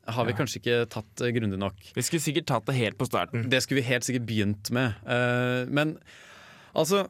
har 0.05 0.27
vi 0.29 0.35
ja. 0.35 0.37
kanskje 0.37 0.59
ikke 0.61 0.75
tatt 0.93 1.23
grundig 1.33 1.57
nok. 1.57 1.79
Vi 1.97 2.05
skulle 2.05 2.21
sikkert 2.21 2.51
tatt 2.51 2.67
det 2.69 2.75
helt 2.77 2.99
på 3.01 3.07
starten. 3.09 3.47
Det 3.49 3.63
skulle 3.65 3.81
vi 3.81 3.87
helt 3.89 4.05
sikkert 4.05 4.27
begynt 4.29 4.69
med. 4.77 5.01
men 5.73 5.95
altså 6.77 7.07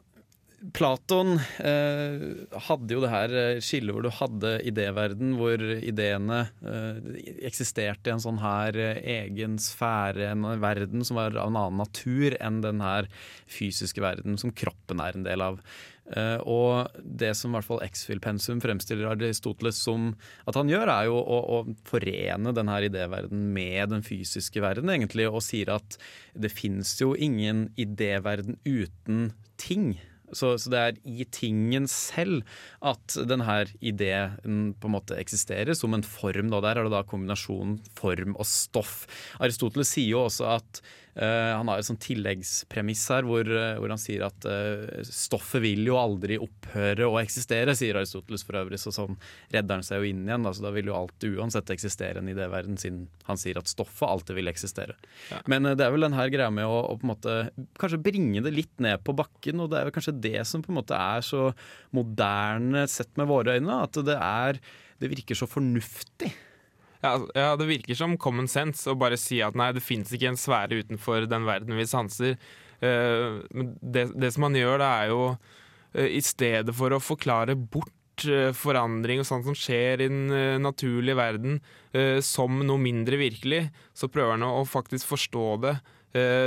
Platon 0.73 1.35
eh, 1.59 2.23
hadde 2.67 2.95
jo 2.95 3.01
det 3.03 3.11
her 3.11 3.33
eh, 3.37 3.61
skillet 3.63 3.93
hvor 3.93 4.05
du 4.05 4.11
hadde 4.13 4.53
idéverden, 4.65 5.35
hvor 5.39 5.61
ideene 5.61 6.45
eh, 6.65 7.17
eksisterte 7.47 8.09
i 8.09 8.13
en 8.15 8.23
sånn 8.23 8.39
her 8.41 8.77
eh, 8.79 9.01
egen 9.17 9.59
sfære, 9.61 10.31
en 10.31 10.47
verden 10.63 11.05
som 11.05 11.19
var 11.19 11.35
av 11.35 11.51
en 11.51 11.59
annen 11.59 11.83
natur 11.83 12.37
enn 12.39 12.61
den 12.63 12.81
her 12.83 13.09
fysiske 13.51 14.01
verden 14.03 14.39
som 14.41 14.53
kroppen 14.55 15.03
er 15.03 15.17
en 15.17 15.27
del 15.27 15.43
av. 15.45 15.59
Uh, 16.05 16.37
og 16.45 16.97
det 17.01 17.31
som 17.33 17.49
i 17.49 17.55
hvert 17.57 17.65
fall 17.65 17.81
X-Fill-pensum 17.81 18.59
fremstiller 18.61 19.09
Aristoteles 19.09 19.79
som 19.81 20.11
at 20.45 20.57
han 20.59 20.69
gjør, 20.69 20.91
er 20.93 21.07
jo 21.09 21.17
å, 21.17 21.39
å 21.55 21.61
forene 21.89 22.53
den 22.53 22.69
her 22.69 22.85
idéverden 22.85 23.47
med 23.55 23.89
den 23.89 24.05
fysiske 24.05 24.61
verden, 24.61 24.91
egentlig, 24.93 25.25
og 25.25 25.41
sier 25.41 25.73
at 25.73 25.97
det 26.37 26.53
fins 26.53 26.93
jo 27.01 27.15
ingen 27.17 27.71
idéverden 27.81 28.59
uten 28.69 29.31
ting. 29.57 29.95
Så, 30.31 30.55
så, 30.61 30.71
det 30.73 30.81
er 30.81 30.99
i 31.05 31.27
tingen 31.29 31.87
selv 31.91 32.43
at 32.85 33.17
denne 33.29 33.57
ideen 33.79 34.73
på 34.79 34.89
en 34.89 34.95
måte 34.95 35.17
eksisterer, 35.19 35.75
som 35.77 35.95
en 35.95 36.05
form. 36.05 36.51
Da. 36.53 36.61
Der 36.65 36.81
er 36.81 36.87
det 36.87 36.95
da 36.95 37.03
kombinasjonen 37.07 37.79
form 37.97 38.35
og 38.35 38.47
stoff. 38.49 39.03
Aristoteles 39.39 39.93
sier 39.95 40.15
jo 40.15 40.25
også 40.25 40.49
at 40.57 40.81
han 41.15 41.69
har 41.71 41.79
et 41.79 41.87
sånn 41.87 41.99
tilleggspremiss 42.03 43.05
her 43.13 43.23
hvor, 43.27 43.47
uh, 43.47 43.77
hvor 43.79 43.91
han 43.93 44.01
sier 44.01 44.25
at 44.27 44.47
uh, 44.49 45.03
stoffet 45.07 45.63
vil 45.63 45.85
jo 45.87 45.95
aldri 45.95 46.35
opphøre 46.41 47.07
å 47.07 47.15
eksistere, 47.21 47.75
sier 47.77 47.95
Aristoteles 47.95 48.43
for 48.43 48.59
øvrig. 48.59 48.81
Så 48.81 48.91
sånn 48.91 49.15
redder 49.53 49.79
han 49.79 49.85
seg 49.87 50.01
jo 50.01 50.09
inn 50.09 50.25
igjen. 50.27 50.43
Da, 50.43 50.51
så 50.51 50.65
da 50.65 50.73
vil 50.75 50.91
jo 50.91 50.97
alt 50.97 51.27
uansett 51.29 51.71
eksistere 51.71 52.19
en 52.19 52.31
idéverden, 52.31 52.75
siden 52.81 53.05
han 53.29 53.39
sier 53.39 53.61
at 53.61 53.71
stoffet 53.71 54.09
alltid 54.09 54.41
vil 54.41 54.51
eksistere. 54.51 54.97
Ja. 55.31 55.39
Men 55.51 55.69
det 55.71 55.85
er 55.85 55.93
vel 55.95 56.03
den 56.07 56.17
her 56.17 56.31
greia 56.33 56.51
med 56.53 56.67
å, 56.67 56.81
å, 56.83 56.97
på 56.99 57.07
en 57.07 57.13
måte 57.13 57.37
kanskje 57.79 58.01
bringe 58.09 58.43
det 58.43 58.51
litt 58.55 58.83
ned 58.83 58.99
på 59.07 59.15
bakken, 59.15 59.63
og 59.63 59.71
det 59.71 59.79
er 59.79 59.87
vel 59.87 59.95
kanskje 59.95 60.17
det 60.25 60.41
som 60.49 60.65
på 60.65 60.73
en 60.73 60.81
måte 60.81 60.99
er 60.99 61.23
så 61.23 61.47
moderne 61.95 62.83
sett 62.91 63.15
med 63.15 63.31
våre 63.31 63.55
øyne. 63.55 63.79
At 63.87 64.03
det 64.03 64.19
er 64.19 64.59
Det 64.99 65.09
virker 65.11 65.35
så 65.35 65.47
fornuftig. 65.47 66.29
Ja, 67.05 67.17
ja, 67.37 67.49
det 67.59 67.67
virker 67.69 67.97
som 67.97 68.17
common 68.21 68.47
sense 68.49 68.89
å 68.89 68.97
bare 68.97 69.17
si 69.19 69.41
at 69.45 69.57
nei, 69.57 69.71
det 69.75 69.83
fins 69.85 70.13
ikke 70.15 70.31
en 70.31 70.39
sfære 70.39 70.81
utenfor 70.81 71.27
den 71.29 71.45
verden 71.45 71.77
vi 71.77 71.85
sanser. 71.89 72.39
Uh, 72.81 73.43
det, 73.81 74.09
det, 74.15 74.31
som 74.33 74.47
man 74.47 74.57
gjør, 74.57 74.79
det 74.81 74.87
er 74.89 75.11
jo 75.13 75.19
uh, 75.35 76.07
i 76.07 76.21
stedet 76.25 76.73
for 76.75 76.95
å 76.95 77.03
forklare 77.03 77.55
bort 77.55 78.25
uh, 78.27 78.49
forandring 78.57 79.21
og 79.21 79.29
sånt 79.29 79.45
som 79.47 79.57
skjer 79.57 80.05
i 80.05 80.09
den 80.09 80.63
naturlige 80.63 81.19
verden 81.19 81.59
som 82.25 82.57
noe 82.67 82.81
mindre 82.81 83.15
virkelig, 83.15 83.69
så 83.95 84.09
prøver 84.11 84.33
han 84.35 84.43
å 84.43 84.65
faktisk 84.67 85.07
forstå 85.13 85.43
det 85.63 85.77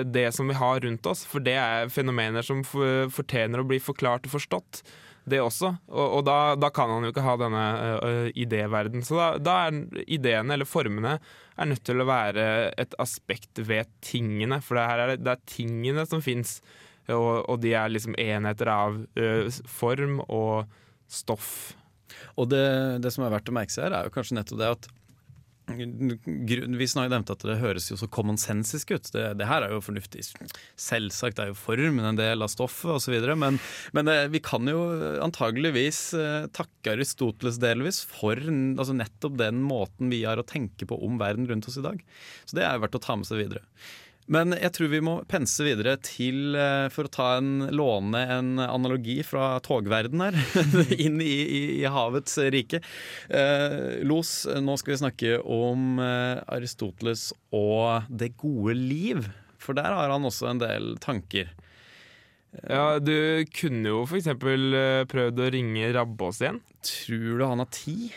det 0.09 0.27
som 0.33 0.49
vi 0.49 0.55
har 0.57 0.79
rundt 0.81 1.05
oss, 1.09 1.27
for 1.29 1.45
det 1.45 1.55
er 1.61 1.91
fenomener 1.93 2.45
som 2.45 2.63
fortjener 2.65 3.61
å 3.61 3.67
bli 3.69 3.77
forklart 3.85 4.25
og 4.25 4.33
forstått 4.33 4.81
det 5.31 5.41
også. 5.43 5.73
Og, 5.91 6.19
og 6.19 6.25
da, 6.29 6.39
da, 6.59 6.71
kan 6.75 6.91
han 6.93 7.07
jo 7.07 7.13
ikke 7.13 7.25
ha 7.27 7.37
denne 7.41 7.65
uh, 8.03 8.29
idéverden. 8.33 9.05
Så 9.07 9.19
da, 9.19 9.29
da, 9.43 9.57
er 9.69 10.03
ideene, 10.07 10.57
eller 10.57 10.69
formene, 10.69 11.17
er 11.59 11.71
nødt 11.71 11.85
til 11.87 12.03
å 12.03 12.09
være 12.09 12.45
et 12.79 12.95
aspekt 13.03 13.63
ved 13.69 13.91
tingene. 14.05 14.61
For 14.65 14.79
det, 14.79 14.85
er, 14.87 15.15
det 15.23 15.35
er 15.35 15.49
tingene 15.51 16.07
som 16.09 16.23
fins, 16.25 16.59
og, 17.09 17.45
og, 17.49 17.57
de 17.65 17.75
er 17.79 17.93
liksom 17.93 18.17
enheter 18.21 18.73
av 18.73 19.01
uh, 19.19 19.61
form 19.71 20.21
og 20.27 20.69
stoff. 21.09 21.75
Og 22.39 22.49
det, 22.53 22.65
det, 23.05 23.13
som 23.15 23.27
er 23.27 23.35
verdt 23.35 23.51
å 23.51 23.57
merke 23.57 23.75
seg 23.75 23.89
her, 23.89 23.99
er 23.99 24.09
jo 24.09 24.15
kanskje 24.15 24.39
nettopp 24.39 24.63
det 24.63 24.73
at 24.77 24.89
vi 25.77 26.87
nevnte 27.09 27.35
at 27.35 27.45
det 27.45 27.59
høres 27.61 27.91
jo 27.91 27.99
så 28.01 28.09
commonsensisk 28.11 28.93
ut. 28.95 29.11
Det, 29.13 29.25
det, 29.39 29.49
her 29.49 29.67
er 29.67 29.75
jo 29.75 29.83
fornuftig. 29.85 30.25
Selvsagt 30.79 31.43
er 31.43 31.51
jo 31.51 31.59
formen 31.59 32.05
en 32.09 32.19
del 32.19 32.45
av 32.45 32.53
stoffet 32.53 32.95
osv. 32.97 33.17
Men, 33.37 33.61
men 33.97 34.13
eh, 34.13 34.25
vi 34.33 34.43
kan 34.45 34.69
jo 34.71 34.81
antageligvis 35.25 36.03
eh, 36.19 36.49
takke 36.57 36.97
Aristoteles 36.97 37.61
delvis 37.63 38.03
for 38.09 38.39
altså 38.39 38.97
nettopp 38.97 39.39
den 39.41 39.63
måten 39.65 40.13
vi 40.13 40.25
har 40.25 40.41
å 40.41 40.47
tenke 40.47 40.89
på 40.89 40.99
om 41.05 41.21
verden 41.21 41.49
rundt 41.51 41.69
oss 41.69 41.81
i 41.81 41.85
dag. 41.85 42.03
Så 42.45 42.59
det 42.59 42.67
er 42.67 42.81
verdt 42.83 42.99
å 42.99 43.05
ta 43.05 43.19
med 43.19 43.29
seg 43.29 43.45
videre. 43.45 43.65
Men 44.29 44.53
jeg 44.53 44.73
tror 44.77 44.91
vi 44.93 45.01
må 45.05 45.15
pense 45.29 45.65
videre 45.65 45.95
til, 46.05 46.53
eh, 46.59 46.89
for 46.93 47.09
å 47.09 47.13
ta 47.13 47.29
en, 47.39 47.69
låne 47.73 48.21
en 48.37 48.51
analogi 48.61 49.23
fra 49.25 49.55
togverden 49.65 50.21
her, 50.21 50.37
inn 51.05 51.17
i, 51.25 51.33
i, 51.45 51.63
i, 51.79 51.87
havets 51.89 52.37
rike. 52.53 52.83
Eh, 53.33 54.05
Los, 54.05 54.43
nå 54.45 54.77
skal 54.81 54.95
vi 54.95 55.01
snakke 55.01 55.39
om 55.41 55.97
eh, 56.05 56.45
Aristoteles 56.59 57.31
og 57.57 58.11
det 58.13 58.35
gode 58.41 58.77
liv. 58.77 59.25
For 59.59 59.77
der 59.77 59.97
har 59.97 60.13
han 60.13 60.29
også 60.29 60.53
en 60.53 60.63
del 60.63 60.93
tanker. 61.03 61.51
Ja, 62.69 62.99
Du 63.01 63.45
kunne 63.57 63.91
jo 63.91 64.05
f.eks. 64.07 64.29
Eh, 64.29 65.03
prøvd 65.09 65.45
å 65.45 65.51
ringe 65.57 65.93
Rabbås 65.97 66.41
igjen. 66.45 66.63
Tror 66.85 67.41
du 67.41 67.45
han 67.49 67.65
har 67.65 67.73
tid? 67.73 68.13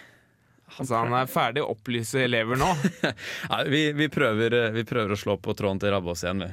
Altså, 0.81 0.97
han 0.97 1.13
er 1.13 1.29
ferdig 1.29 1.61
å 1.61 1.69
opplyse 1.75 2.23
elever 2.25 2.57
nå? 2.57 2.71
Nei, 3.51 3.61
vi, 3.69 3.85
vi, 3.93 4.09
prøver, 4.09 4.57
eh, 4.57 4.73
vi, 4.73 4.81
prøver, 4.89 5.13
å 5.13 5.21
slå 5.23 5.37
på 5.37 5.53
tråden 5.53 5.77
til 5.77 5.91
Rabbås 5.93 6.23
igjen, 6.25 6.41
vi. 6.41 6.51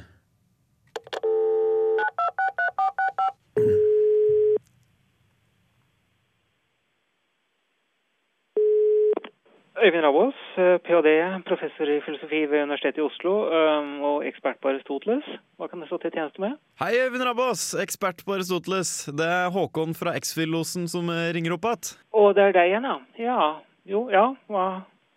Øyvind 9.79 10.03
Rabbås, 10.03 10.43
eh, 10.59 10.75
ph.d., 10.85 11.13
professor 11.47 11.89
i 11.89 11.95
filosofi 12.05 12.43
ved 12.51 12.67
Universitetet 12.67 12.99
i 12.99 13.05
Oslo 13.07 13.33
eh, 13.47 13.87
og 14.11 14.27
ekspert 14.29 14.59
på 14.61 14.69
Aristoteles. 14.75 15.25
Hva 15.57 15.71
kan 15.71 15.81
det 15.81 15.87
stå 15.89 15.97
til 16.03 16.13
tjeneste 16.13 16.43
med? 16.43 16.59
Hei, 16.83 16.91
Øyvind 17.07 17.25
Rabbås, 17.25 17.71
ekspert 17.81 18.21
på 18.27 18.37
Aristoteles. 18.37 18.93
Det 19.09 19.31
er 19.39 19.49
Håkon 19.57 19.97
fra 19.97 20.13
X-Filosen 20.19 20.85
som 20.91 21.09
ringer 21.09 21.57
opp 21.57 21.65
igjen. 21.71 21.97
Å, 22.13 22.27
det 22.37 22.45
er 22.45 22.55
deg 22.59 22.75
igjen, 22.75 22.89
ja. 22.91 22.99
Ja, 23.23 23.49
jo, 23.89 24.05
ja. 24.13 24.25
Hva, 24.51 24.65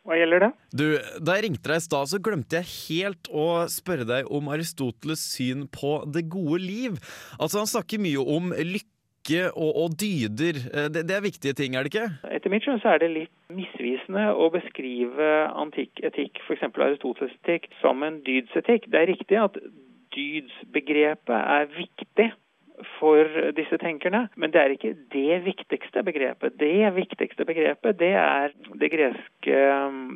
hva 0.07 0.19
gjelder 0.19 0.47
det? 0.47 0.53
Du, 0.75 0.87
Da 1.23 1.37
jeg 1.37 1.47
ringte 1.47 1.71
deg 1.71 1.83
i 1.83 1.85
stad, 1.85 2.11
så 2.11 2.21
glemte 2.23 2.63
jeg 2.63 2.71
helt 2.73 3.31
å 3.31 3.67
spørre 3.71 4.07
deg 4.09 4.31
om 4.35 4.51
Aristoteles' 4.53 5.27
syn 5.37 5.69
på 5.71 6.01
det 6.11 6.27
gode 6.33 6.63
liv. 6.65 6.99
Altså, 7.39 7.63
Han 7.63 7.71
snakker 7.71 8.03
mye 8.03 8.25
om 8.25 8.51
lykke 8.57 9.45
og, 9.53 9.71
og 9.85 9.95
dyder. 10.03 10.59
Eh, 10.73 10.89
det, 10.91 11.05
det, 11.07 11.15
er 11.15 11.23
viktige 11.29 11.55
ting, 11.59 11.77
er 11.77 11.87
det 11.87 11.93
ikke? 11.93 12.09
Etter 12.35 12.51
mitt 12.51 12.67
skjønn 12.67 12.83
så 12.83 12.97
er 12.97 13.05
det 13.05 13.13
litt 13.15 13.55
misvisende 13.55 14.27
å 14.35 14.51
beskrive 14.55 15.31
antikk 15.55 16.03
etikk, 16.03 16.43
f.eks. 16.49 16.67
Aristoteles' 16.73 17.39
etikk, 17.45 17.71
som 17.85 18.03
en 18.03 18.19
dydsetikk. 18.27 18.91
Det 18.91 19.05
er 19.05 19.13
riktig 19.15 19.39
at 19.39 19.61
dydsbegrepet 20.17 21.39
er 21.39 21.71
viktig 21.79 22.33
for 22.99 23.29
disse 23.57 23.79
tenkerne. 23.83 24.27
Men 24.37 24.53
det 24.55 24.61
er 24.61 24.75
ikke 24.75 24.95
det 25.12 25.40
viktigste 25.47 26.03
begrepet. 26.07 26.57
Det 26.61 26.92
viktigste 26.97 27.47
begrepet 27.49 27.99
det 28.01 28.12
er 28.18 28.55
det, 28.81 28.90
greske, 28.92 29.61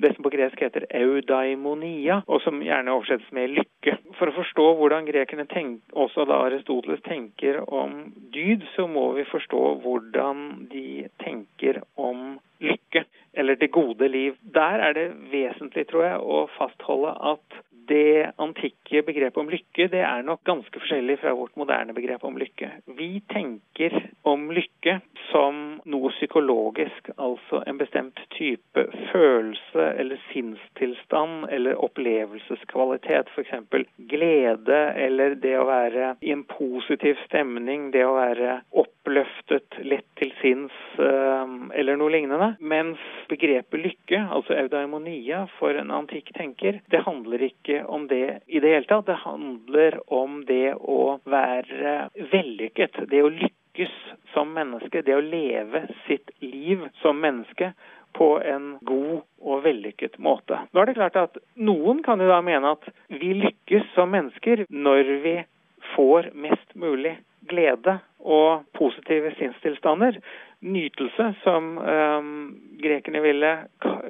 det 0.02 0.12
som 0.14 0.26
på 0.26 0.32
gresk 0.34 0.62
heter 0.64 0.88
eudaimonia, 0.90 2.22
og 2.26 2.42
som 2.44 2.62
gjerne 2.64 2.94
oversettes 2.94 3.30
med 3.36 3.54
lykke. 3.58 3.96
For 4.18 4.30
å 4.30 4.36
forstå 4.38 4.66
hvordan 4.80 5.08
grekerne 5.08 5.46
tenk, 5.50 5.82
også 5.92 6.26
da 6.28 6.42
Aristoteles 6.46 7.02
tenker 7.06 7.62
om 7.66 8.12
dyd, 8.34 8.66
så 8.74 8.88
må 8.90 9.10
vi 9.18 9.26
forstå 9.28 9.62
hvordan 9.84 10.68
de 10.72 11.06
tenker 11.22 11.82
om 11.96 12.36
lykke, 12.62 13.04
eller 13.36 13.58
det 13.60 13.70
gode 13.74 14.08
liv. 14.08 14.36
Der 14.54 14.80
er 14.80 14.96
det 14.96 15.08
vesentlig, 15.32 15.86
tror 15.90 16.06
jeg, 16.06 16.20
å 16.20 16.46
fastholde 16.56 17.12
at 17.32 17.62
det 17.88 18.32
antikke 18.42 19.02
begrepet 19.06 19.40
om 19.40 19.50
lykke 19.52 19.88
det 19.92 20.02
er 20.04 20.24
nok 20.26 20.42
ganske 20.48 20.80
forskjellig 20.80 21.18
fra 21.22 21.34
vårt 21.36 21.56
moderne 21.60 21.94
begrep 21.96 22.24
om 22.26 22.38
lykke. 22.40 22.70
Vi 22.98 23.20
tenker 23.32 23.94
om 24.26 24.48
lykke 24.54 24.98
som 25.30 25.80
noe 25.88 26.10
psykologisk, 26.16 27.10
altså 27.16 27.62
en 27.66 27.78
bestemt 27.80 28.20
type 28.36 28.86
følelse 29.12 29.88
eller 30.00 30.20
sinnstilstand 30.30 31.48
eller 31.52 31.80
opplevelseskvalitet, 31.86 33.30
f.eks. 33.34 33.54
glede 34.10 34.80
eller 35.06 35.36
det 35.42 35.56
å 35.58 35.68
være 35.68 36.14
i 36.20 36.32
en 36.34 36.46
positiv 36.48 37.20
stemning, 37.26 37.90
det 37.94 38.04
å 38.06 38.16
være 38.16 38.60
oppløftet, 39.06 39.78
lett 39.86 40.06
til 40.18 40.32
sinns 40.40 40.74
eh, 40.98 41.52
eller 41.78 41.96
noe 41.96 42.10
lignende. 42.10 42.54
Mens 42.58 42.98
begrepet 43.30 43.80
lykke, 43.80 44.18
altså 44.34 44.56
eudaimonia 44.58 45.46
for 45.58 45.76
en 45.78 45.92
antikk 45.94 46.32
tenker, 46.34 46.80
det 46.90 47.04
handler 47.06 47.42
ikke 47.46 47.84
om 47.86 48.08
det 48.10 48.42
i 48.46 48.60
det 48.60 48.72
hele 48.74 48.88
tatt. 48.90 49.06
Det 49.06 49.20
handler 49.22 50.00
om 50.10 50.42
det 50.48 50.74
å 50.74 51.18
være 51.24 52.08
vellykket. 52.32 53.04
Det 53.10 53.22
å 53.22 53.30
lykkes 53.30 53.94
som 54.34 54.50
menneske. 54.56 55.04
Det 55.06 55.14
å 55.14 55.22
leve 55.22 55.86
sitt 56.06 56.34
liv 56.42 56.88
som 57.02 57.20
menneske 57.22 57.72
på 58.16 58.30
en 58.40 58.78
god 58.88 59.22
og 59.44 59.62
vellykket 59.66 60.18
måte. 60.18 60.62
Nå 60.72 60.82
er 60.82 60.88
det 60.88 60.96
klart 60.96 61.18
at 61.20 61.36
Noen 61.60 62.00
kan 62.02 62.20
jo 62.22 62.30
da 62.30 62.40
mene 62.42 62.74
at 62.74 62.88
vi 63.12 63.34
lykkes 63.36 63.92
som 63.94 64.10
mennesker 64.14 64.64
når 64.72 65.10
vi 65.22 65.36
får 65.94 66.32
mest 66.34 66.72
mulig 66.74 67.18
glede 67.46 67.98
og 68.26 68.66
positive 68.74 69.32
sinnstilstander 69.38 70.18
nytelse, 70.60 71.34
som 71.44 71.78
um, 71.78 72.30
grekerne 72.82 73.20
ville 73.22 73.50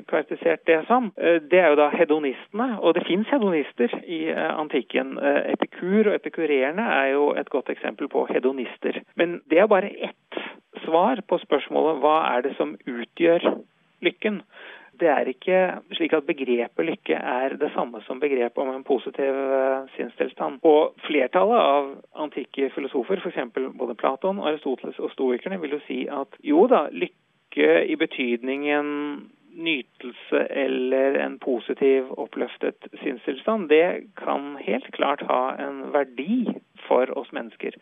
karakterisert 0.09 0.62
det 0.66 0.79
som, 0.87 1.11
uh, 1.18 1.38
det 1.50 1.61
er 1.61 1.72
jo 1.72 1.79
da 1.81 1.88
hedonistene. 1.92 2.68
Og 2.81 2.94
det 2.94 3.07
fins 3.07 3.29
hedonister 3.33 3.92
i 4.07 4.20
uh, 4.33 4.61
antikken. 4.61 5.16
Uh, 5.18 5.42
epikur 5.52 6.11
og 6.11 6.14
epikurerende 6.14 6.83
er 6.83 7.12
jo 7.16 7.33
et 7.35 7.50
godt 7.50 7.70
eksempel 7.74 8.09
på 8.09 8.26
hedonister. 8.31 9.02
Men 9.16 9.40
det 9.50 9.59
er 9.61 9.70
bare 9.70 9.92
ett 10.11 10.40
svar 10.85 11.20
på 11.29 11.38
spørsmålet 11.42 12.00
hva 12.05 12.16
er 12.37 12.46
det 12.46 12.57
som 12.57 12.76
utgjør 12.87 13.50
lykken. 14.05 14.42
Det 15.01 15.09
er 15.13 15.29
ikke 15.29 15.59
slik 15.97 16.15
at 16.17 16.27
begrepet 16.29 16.87
lykke 16.89 17.19
er 17.19 17.57
det 17.61 17.71
samme 17.75 18.01
som 18.07 18.21
begrepet 18.21 18.63
om 18.63 18.73
en 18.73 18.85
positiv 18.87 19.37
uh, 19.37 19.85
sinnstilstand. 19.97 20.59
Og 20.65 20.97
flertallet 21.07 21.61
av 21.61 21.93
antikke 22.27 22.71
filosofer, 22.75 23.21
f.eks. 23.21 23.53
både 23.77 23.97
Platon, 23.99 24.41
Aristoteles 24.41 24.99
og 24.99 25.13
stoikerne, 25.13 25.61
vil 25.61 25.77
jo 25.77 25.83
si 25.87 26.05
at 26.09 26.41
jo 26.45 26.67
da, 26.71 26.87
lykke 26.93 27.71
i 27.89 27.97
betydningen 27.97 28.87
nytelse 29.57 30.43
eller 30.51 31.17
en 31.25 31.39
positiv, 31.41 32.11
oppløftet 32.21 32.89
sinnstilstand, 33.03 33.69
det 33.69 34.13
kan 34.21 34.57
helt 34.61 34.91
klart 34.93 35.25
ha 35.31 35.57
en 35.61 35.87
verdi 35.95 36.45
for 36.89 37.11
oss 37.19 37.33
mennesker. 37.33 37.77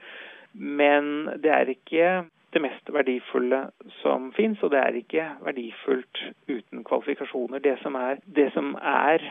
Men 0.55 1.27
det 1.43 1.51
er 1.51 1.73
ikke 1.73 2.11
det 2.55 2.63
mest 2.63 2.93
verdifulle 2.93 3.61
som 4.01 4.33
fins, 4.37 4.63
og 4.63 4.71
det 4.71 4.81
er 4.81 5.01
ikke 5.01 5.27
verdifullt 5.45 6.23
uten 6.49 6.85
kvalifikasjoner. 6.85 7.59
Det 7.59 7.79
som 7.83 7.95
er, 7.99 8.21
det 8.37 8.53
som 8.55 8.75
er 8.81 9.25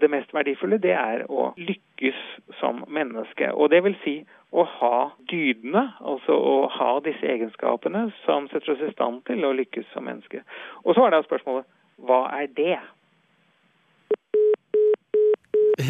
det 0.00 0.10
mest 0.10 0.34
verdifulle, 0.34 0.78
det 0.78 0.92
er 0.92 1.24
å 1.32 1.50
lykkes 1.56 2.18
som 2.60 2.84
menneske. 2.88 3.48
Og 3.52 3.70
det 3.72 3.80
vil 3.86 3.96
si 4.04 4.16
å 4.52 4.66
ha 4.78 4.98
dydene, 5.30 5.86
altså 6.00 6.36
å 6.36 6.56
ha 6.72 6.90
disse 7.04 7.26
egenskapene 7.32 8.06
som 8.24 8.48
setter 8.52 8.74
oss 8.74 8.84
i 8.84 8.92
stand 8.92 9.24
til 9.28 9.44
å 9.44 9.54
lykkes 9.56 9.88
som 9.94 10.04
menneske. 10.08 10.44
Og 10.84 10.94
så 10.96 11.06
er 11.06 11.16
da 11.16 11.22
spørsmålet 11.24 11.68
hva 12.06 12.26
er 12.36 12.52
det? 12.56 12.76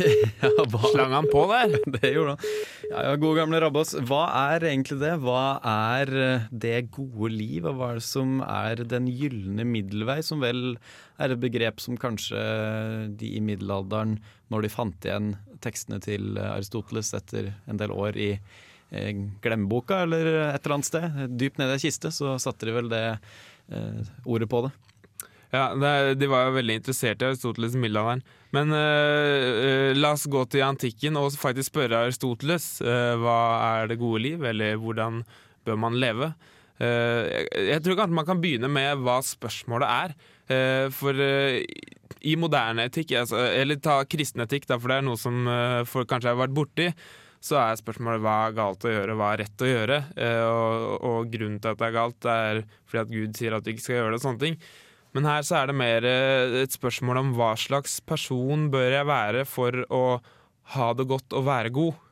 ja. 0.42 0.50
Slang 0.90 1.14
han 1.14 1.28
på 1.32 1.44
der? 1.50 1.76
Det 1.96 2.12
gjorde 2.12 2.34
han. 2.34 2.50
Ja, 2.90 3.02
ja, 3.08 3.16
gode 3.20 3.40
gamle 3.40 3.60
Rabbås. 3.62 3.94
Hva 4.06 4.26
er 4.52 4.68
egentlig 4.70 4.98
det? 5.00 5.14
Hva 5.24 5.58
er 5.66 6.12
eh, 6.20 6.46
det 6.50 6.90
gode 6.94 7.32
liv, 7.34 7.66
og 7.66 7.78
hva 7.78 7.90
er 7.92 8.00
det 8.00 8.06
som 8.06 8.38
er 8.44 8.84
den 8.88 9.08
gylne 9.10 9.66
middelvei, 9.68 10.20
som 10.26 10.44
vel 10.44 10.76
er 11.22 11.32
et 11.32 11.42
begrep 11.42 11.82
som 11.82 11.98
kanskje 12.00 12.40
de 13.16 13.32
i 13.38 13.42
middelalderen, 13.44 14.18
når 14.52 14.66
de 14.66 14.72
fant 14.72 15.08
igjen 15.08 15.34
tekstene 15.64 15.98
til 16.04 16.36
Aristoteles 16.38 17.14
etter 17.16 17.50
en 17.66 17.80
del 17.80 17.94
år 17.94 18.18
i 18.20 18.30
eh, 18.36 19.12
glemmeboka 19.42 20.04
eller 20.06 20.32
et 20.52 20.60
eller 20.60 20.78
annet 20.78 20.90
sted, 20.90 21.22
dypt 21.40 21.60
nede 21.60 21.74
i 21.74 21.80
ei 21.80 21.86
kiste, 21.88 22.12
så 22.14 22.36
satte 22.42 22.68
de 22.68 22.76
vel 22.76 22.92
det 22.92 23.06
eh, 23.12 24.02
ordet 24.24 24.50
på 24.52 24.66
det. 24.66 24.74
Ja, 25.54 25.70
det, 25.74 26.14
De 26.20 26.28
var 26.30 26.48
jo 26.48 26.56
veldig 26.58 26.80
interessert 26.80 27.22
i 27.22 27.30
Aristoteles 27.30 27.76
i 27.76 27.80
middelalderen. 27.80 28.24
Men 28.56 28.72
uh, 28.72 29.92
la 29.96 30.14
oss 30.14 30.26
gå 30.30 30.44
til 30.50 30.64
antikken 30.66 31.18
og 31.20 31.34
faktisk 31.38 31.74
spørre 31.74 32.06
Aristoteles 32.06 32.76
uh, 32.84 33.14
hva 33.20 33.40
er 33.80 33.90
det 33.90 34.00
gode 34.00 34.22
liv, 34.24 34.44
eller 34.48 34.78
hvordan 34.80 35.20
bør 35.66 35.80
man 35.82 35.98
leve? 36.00 36.32
Uh, 36.80 37.26
jeg, 37.28 37.50
jeg, 37.72 37.82
tror 37.84 38.00
kanskje 38.00 38.20
man 38.20 38.28
kan 38.28 38.40
begynne 38.42 38.70
med 38.72 39.04
hva 39.04 39.20
spørsmålet 39.24 39.92
er. 40.06 40.16
for 40.94 41.18
i 42.22 42.34
moderne 42.38 42.84
etikk, 42.86 43.16
altså, 43.18 43.40
eller 43.50 43.80
ta 43.82 43.96
kristen 44.06 44.44
etikk, 44.44 44.68
for 44.70 44.92
det 44.92 45.00
er 45.00 45.06
noe 45.08 45.18
som 45.18 45.48
folk 45.90 46.06
kanskje 46.12 46.30
har 46.30 46.38
vært 46.38 46.54
borti, 46.54 46.86
så 47.42 47.58
er 47.58 47.80
spørsmålet 47.80 48.22
hva 48.22 48.36
er 48.44 48.54
galt 48.54 48.86
å 48.86 48.92
gjøre, 48.92 49.16
hva 49.18 49.32
er 49.32 49.42
rett 49.42 49.64
å 49.66 49.70
gjøre. 49.72 49.98
Og, 50.46 50.86
og 51.10 51.32
grunnen 51.34 51.58
til 51.58 51.72
at 51.72 51.82
det 51.82 51.88
er 51.88 51.96
galt, 51.98 52.28
er 52.30 52.62
fordi 52.86 53.02
at 53.02 53.10
Gud 53.16 53.40
sier 53.40 53.58
at 53.58 53.66
du 53.66 53.72
ikke 53.72 53.86
skal 53.88 53.98
gjøre 53.98 54.14
det. 54.14 54.20
og 54.20 54.26
sånne 54.28 54.44
ting. 54.44 54.60
Men 55.16 55.24
her 55.24 55.44
så 55.48 55.62
er 55.62 55.70
det 55.70 55.78
mer 55.80 56.04
eh, 56.04 56.58
et 56.60 56.74
spørsmål 56.76 57.22
om 57.22 57.36
hva 57.38 57.54
slags 57.56 57.98
person 58.04 58.68
bør 58.72 58.98
jeg 58.98 59.08
være 59.08 59.46
for 59.48 59.86
å 59.88 60.02
ha 60.76 60.88
det 60.98 61.06
godt 61.08 61.36
og 61.38 61.46
være 61.46 61.72
god. 61.72 62.02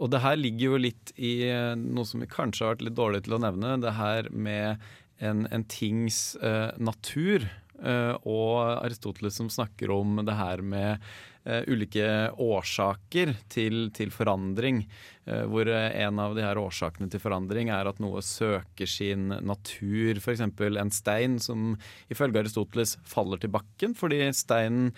Og 0.00 0.12
det 0.12 0.22
her 0.24 0.38
ligger 0.40 0.72
jo 0.72 0.80
litt 0.80 1.12
i 1.16 1.34
eh, 1.50 1.74
noe 1.76 2.08
som 2.08 2.24
vi 2.24 2.30
kanskje 2.30 2.64
har 2.64 2.76
vært 2.76 2.86
litt 2.88 2.96
dårlige 2.96 3.26
til 3.26 3.36
å 3.36 3.42
nevne. 3.44 3.76
Det 3.84 3.92
her 3.98 4.30
med 4.32 4.86
en, 5.20 5.44
en 5.52 5.64
tings 5.68 6.36
uh, 6.42 6.72
natur. 6.76 7.46
Uh, 7.76 8.16
og 8.24 8.80
Aristoteles 8.80 9.36
som 9.36 9.50
snakker 9.52 9.92
om 9.92 10.22
det 10.24 10.36
her 10.36 10.62
med 10.64 11.04
ulike 11.66 12.06
årsaker 12.42 13.34
til, 13.52 13.90
til 13.96 14.12
forandring. 14.14 14.84
Uh, 15.26 15.42
hvor 15.50 15.66
en 15.70 16.20
av 16.22 16.36
de 16.36 16.44
her 16.44 16.58
årsakene 16.60 17.10
til 17.10 17.22
forandring 17.22 17.70
er 17.74 17.88
at 17.90 17.98
noe 18.02 18.22
søker 18.22 18.90
sin 18.90 19.28
natur. 19.30 20.20
F.eks. 20.22 20.44
en 20.44 20.94
stein 20.94 21.38
som 21.42 21.74
ifølge 22.12 22.44
Aristoteles 22.44 22.96
faller 23.06 23.42
til 23.42 23.50
bakken 23.54 23.96
fordi 23.98 24.20
steinen 24.36 24.92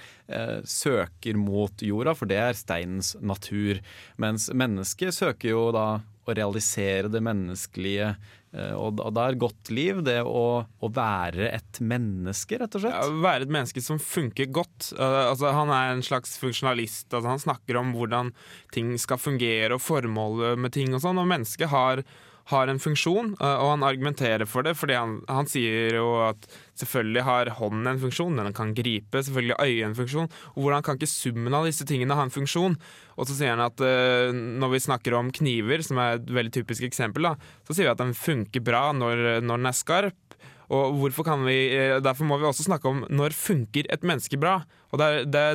søker 0.68 1.38
mot 1.40 1.82
jorda, 1.84 2.12
for 2.16 2.28
det 2.28 2.38
er 2.42 2.58
steinens 2.58 3.14
natur. 3.24 3.80
Mens 4.20 4.50
mennesket 4.52 5.16
søker 5.16 5.54
jo 5.54 5.64
da 5.72 5.86
å 6.28 6.36
realisere 6.36 7.10
det 7.12 7.22
menneskelige 7.24 8.12
Eh, 8.56 8.72
og 8.72 8.96
da 9.12 9.26
er 9.28 9.36
godt 9.40 9.68
liv 9.74 10.00
det 10.06 10.20
å, 10.24 10.62
å, 10.64 10.90
være 10.94 11.50
et 11.52 11.80
menneske, 11.84 12.56
rett 12.60 12.78
og 12.78 12.84
slett. 12.84 12.96
Ja, 12.96 13.18
være 13.24 13.44
et 13.44 13.52
menneske 13.52 13.82
som 13.84 14.00
funker 14.00 14.48
godt. 14.48 14.92
Uh, 14.96 15.28
altså, 15.28 15.50
han 15.52 15.72
er 15.74 15.92
en 15.92 16.04
slags 16.06 16.38
funksjonalist. 16.40 17.10
Altså, 17.12 17.28
han 17.28 17.42
snakker 17.42 17.80
om 17.80 17.92
hvordan 17.96 18.32
ting 18.74 18.94
skal 19.00 19.20
fungere 19.20 19.76
og 19.76 19.84
formålet 19.84 20.60
med 20.60 20.74
ting 20.76 20.96
og 20.96 21.04
sånn. 21.04 21.20
Og 21.20 21.28
mennesket 21.28 21.72
har 21.74 22.04
har 22.48 22.70
en 22.70 22.80
funksjon, 22.80 23.34
eh, 23.36 23.58
og 23.60 23.74
han 23.74 23.84
argumenterer 23.84 24.48
for 24.48 24.64
det. 24.64 24.74
fordi 24.78 24.96
han, 24.96 25.18
han, 25.28 25.48
sier 25.48 25.98
jo 25.98 26.08
at 26.24 26.48
selvfølgelig 26.80 27.24
har 27.26 27.52
hånden 27.58 27.90
en 27.90 28.00
funksjon, 28.00 28.40
den 28.40 28.56
kan 28.56 28.72
gripe, 28.76 29.20
selvfølgelig 29.20 29.58
øyet 29.60 29.88
en 29.88 29.98
funksjon. 29.98 30.30
og 30.54 30.62
Hvordan 30.62 30.84
kan 30.86 30.98
ikke 30.98 31.10
summen 31.10 31.56
av 31.56 31.68
disse 31.68 31.86
tingene 31.88 32.16
ha 32.16 32.24
en 32.24 32.34
funksjon? 32.34 32.78
Og 33.18 33.28
så 33.28 33.36
sier 33.36 33.52
han 33.52 33.64
at 33.64 33.82
uh, 33.82 34.30
når 34.32 34.76
vi 34.76 34.84
snakker 34.86 35.16
om 35.18 35.32
kniver, 35.34 35.82
som 35.84 36.00
er 36.00 36.16
et 36.16 36.32
veldig 36.38 36.54
typisk 36.60 36.86
eksempel, 36.86 37.26
da, 37.26 37.34
så 37.66 37.74
sier 37.74 37.88
vi 37.88 37.94
at 37.96 38.00
den 38.00 38.14
funker 38.16 38.64
bra 38.64 38.88
når, 38.96 39.42
når 39.42 39.58
den 39.58 39.70
er 39.72 39.76
skarp. 39.76 40.38
Og 40.72 41.00
vi, 41.00 41.58
uh, 41.74 41.98
Derfor 42.04 42.28
må 42.28 42.38
vi 42.38 42.48
også 42.48 42.68
snakke 42.68 42.88
om 42.88 43.04
når 43.10 43.36
funker 43.36 43.90
et 43.90 44.06
menneske 44.06 44.38
bra. 44.40 44.60
Og 44.92 45.02
det 45.02 45.08
er 45.08 45.26
det, 45.26 45.48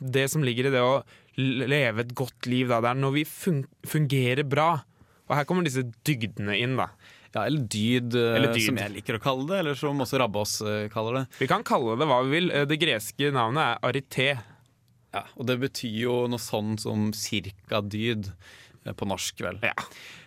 det 0.00 0.30
som 0.32 0.42
ligger 0.42 0.70
i 0.70 0.74
det 0.74 0.82
å 0.82 1.02
leve 1.36 2.02
et 2.02 2.16
godt 2.16 2.48
liv. 2.50 2.66
Da. 2.72 2.80
Det 2.82 2.90
er 2.90 3.04
når 3.04 3.20
vi 3.20 3.28
fungerer 3.28 4.48
bra. 4.48 4.72
Og 5.32 5.38
her 5.38 5.46
kommer 5.48 5.64
disse 5.64 5.86
dygdene 6.04 6.58
inn, 6.60 6.76
da. 6.76 6.90
Ja, 7.32 7.46
eller 7.48 7.64
dyd, 7.64 8.12
eh, 8.18 8.34
eller 8.36 8.52
dyd, 8.52 8.66
som 8.66 8.76
jeg 8.82 8.92
liker 8.98 9.16
å 9.16 9.22
kalle 9.24 9.46
det, 9.48 9.60
eller 9.62 9.78
som 9.80 10.00
også 10.04 10.18
Rabbås 10.20 10.58
eh, 10.68 10.88
kaller 10.92 11.22
det. 11.22 11.22
Vi 11.40 11.48
kan 11.48 11.64
kalle 11.64 11.96
det 11.96 12.08
hva 12.10 12.18
vi 12.26 12.34
vil. 12.36 12.50
Eh, 12.52 12.66
det 12.68 12.76
greske 12.82 13.30
navnet 13.32 13.62
er 13.64 13.86
arité. 13.88 14.26
Ja, 15.16 15.22
Og 15.40 15.48
det 15.48 15.56
betyr 15.62 15.96
jo 16.04 16.16
noe 16.28 16.40
sånn 16.40 16.76
som 16.80 17.08
cirka 17.16 17.80
dyd 17.84 18.28
på 18.84 19.08
norsk, 19.08 19.40
vel. 19.44 19.60
Ja. 19.64 19.72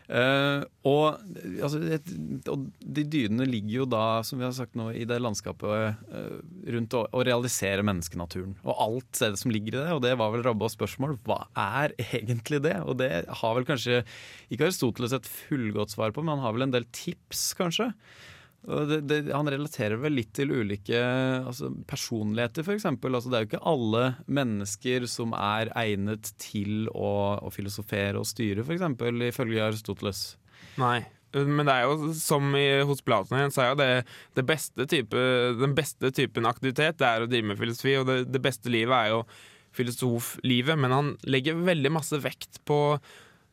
Uh, 0.06 0.62
og, 0.86 1.22
altså, 1.66 1.80
et, 1.96 2.10
og, 2.52 2.68
de 2.78 3.06
dydene 3.10 3.48
ligger 3.50 3.80
jo 3.80 3.88
da, 3.90 4.04
som 4.28 4.38
vi 4.38 4.46
har 4.46 4.54
sagt 4.54 4.78
nå, 4.78 4.92
i 4.94 5.06
det 5.10 5.18
landskapet 5.24 5.98
uh, 6.12 6.36
rundt 6.76 6.94
å, 6.98 7.06
å, 7.10 7.24
realisere 7.26 7.86
menneskenaturen. 7.86 8.54
Og 8.68 8.84
alt 8.86 9.22
det 9.24 9.32
som 9.42 9.54
ligger 9.54 9.74
i 9.74 9.80
det, 9.80 9.88
og 9.96 10.04
det 10.06 10.14
var 10.22 10.36
vel 10.36 10.46
Rabbas 10.46 10.78
spørsmål, 10.78 11.18
hva 11.26 11.42
er 11.58 11.96
egentlig 12.20 12.62
det? 12.68 12.78
Og 12.86 13.00
det 13.02 13.12
har 13.26 13.58
vel 13.58 13.66
kanskje 13.68 14.04
ikke 14.54 14.70
Aristoteles 14.70 15.16
et 15.18 15.30
fullgodt 15.30 15.96
svar 15.96 16.14
på, 16.14 16.22
men 16.22 16.38
han 16.38 16.46
har 16.46 16.58
vel 16.58 16.68
en 16.68 16.78
del 16.78 16.86
tips, 16.94 17.48
kanskje. 17.58 17.90
Det, 18.66 19.02
det, 19.06 19.18
han 19.30 19.50
relaterer 19.50 20.00
vel 20.02 20.16
litt 20.18 20.32
til 20.34 20.50
ulike 20.50 20.98
altså 20.98 21.70
personligheter, 21.86 22.66
f.eks. 22.66 22.88
Altså, 22.90 23.30
det 23.30 23.38
er 23.38 23.44
jo 23.44 23.50
ikke 23.52 23.68
alle 23.72 24.06
mennesker 24.26 25.06
som 25.10 25.36
er 25.38 25.70
egnet 25.78 26.32
til 26.42 26.90
å, 26.90 27.12
å 27.46 27.52
filosofere 27.54 28.22
og 28.22 28.26
styre, 28.30 28.66
f.eks. 28.66 28.88
ifølge 29.30 29.68
Aristoteles. 29.68 30.24
Nei. 30.82 31.04
Men 31.36 31.68
det 31.68 31.74
er 31.74 31.90
jo 31.90 32.14
som 32.16 32.54
i, 32.56 32.68
hos 32.88 33.04
Platon 33.06 33.38
igjen, 33.38 33.52
så 33.52 33.62
er 33.62 33.74
jo 33.74 33.80
det, 33.82 33.90
det 34.40 34.46
beste 34.48 34.88
type, 34.90 35.26
den 35.60 35.76
beste 35.76 36.12
typen 36.16 36.48
aktivitet 36.48 36.98
det 37.02 37.10
er 37.10 37.26
å 37.26 37.30
drive 37.30 37.52
med 37.52 37.60
filosofi, 37.60 37.98
og 38.00 38.08
det, 38.08 38.22
det 38.32 38.42
beste 38.44 38.72
livet 38.72 38.96
er 38.96 39.12
jo 39.12 39.26
filosoflivet, 39.76 40.80
men 40.80 40.96
han 40.96 41.14
legger 41.28 41.60
veldig 41.60 41.92
masse 41.92 42.18
vekt 42.24 42.62
på 42.68 42.80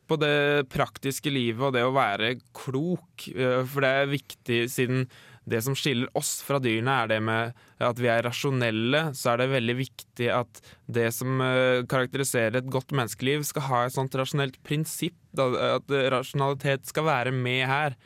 på 0.09 0.17
det 0.19 0.69
praktiske 0.73 1.31
livet 1.31 1.69
og 1.69 1.75
det 1.75 1.83
å 1.85 1.93
være 1.95 2.35
klok, 2.55 3.29
eh, 3.31 3.61
for 3.63 3.85
det 3.85 3.91
er 3.91 4.11
viktig 4.11 4.59
siden 4.71 5.05
det 5.49 5.59
som 5.65 5.75
skiller 5.75 6.07
oss 6.15 6.37
fra 6.45 6.55
dyrene, 6.63 6.93
er 7.03 7.09
det 7.11 7.19
med 7.23 7.57
at 7.83 7.99
vi 7.99 8.07
er 8.07 8.23
rasjonelle, 8.23 9.09
så 9.17 9.33
er 9.33 9.41
det 9.41 9.49
veldig 9.51 9.75
viktig 9.75 10.29
at 10.31 10.61
det 10.87 11.09
som 11.15 11.41
eh, 11.43 11.83
karakteriserer 11.91 12.61
et 12.61 12.71
godt 12.71 12.95
menneskeliv, 12.95 13.43
skal 13.47 13.67
ha 13.67 13.81
et 13.85 13.95
sånt 13.95 14.15
rasjonelt 14.15 14.59
prinsipp. 14.63 15.19
At 15.35 15.89
rasjonalitet 16.13 16.85
skal 16.87 17.07
være 17.09 17.33
med 17.35 17.65
her. 17.67 17.97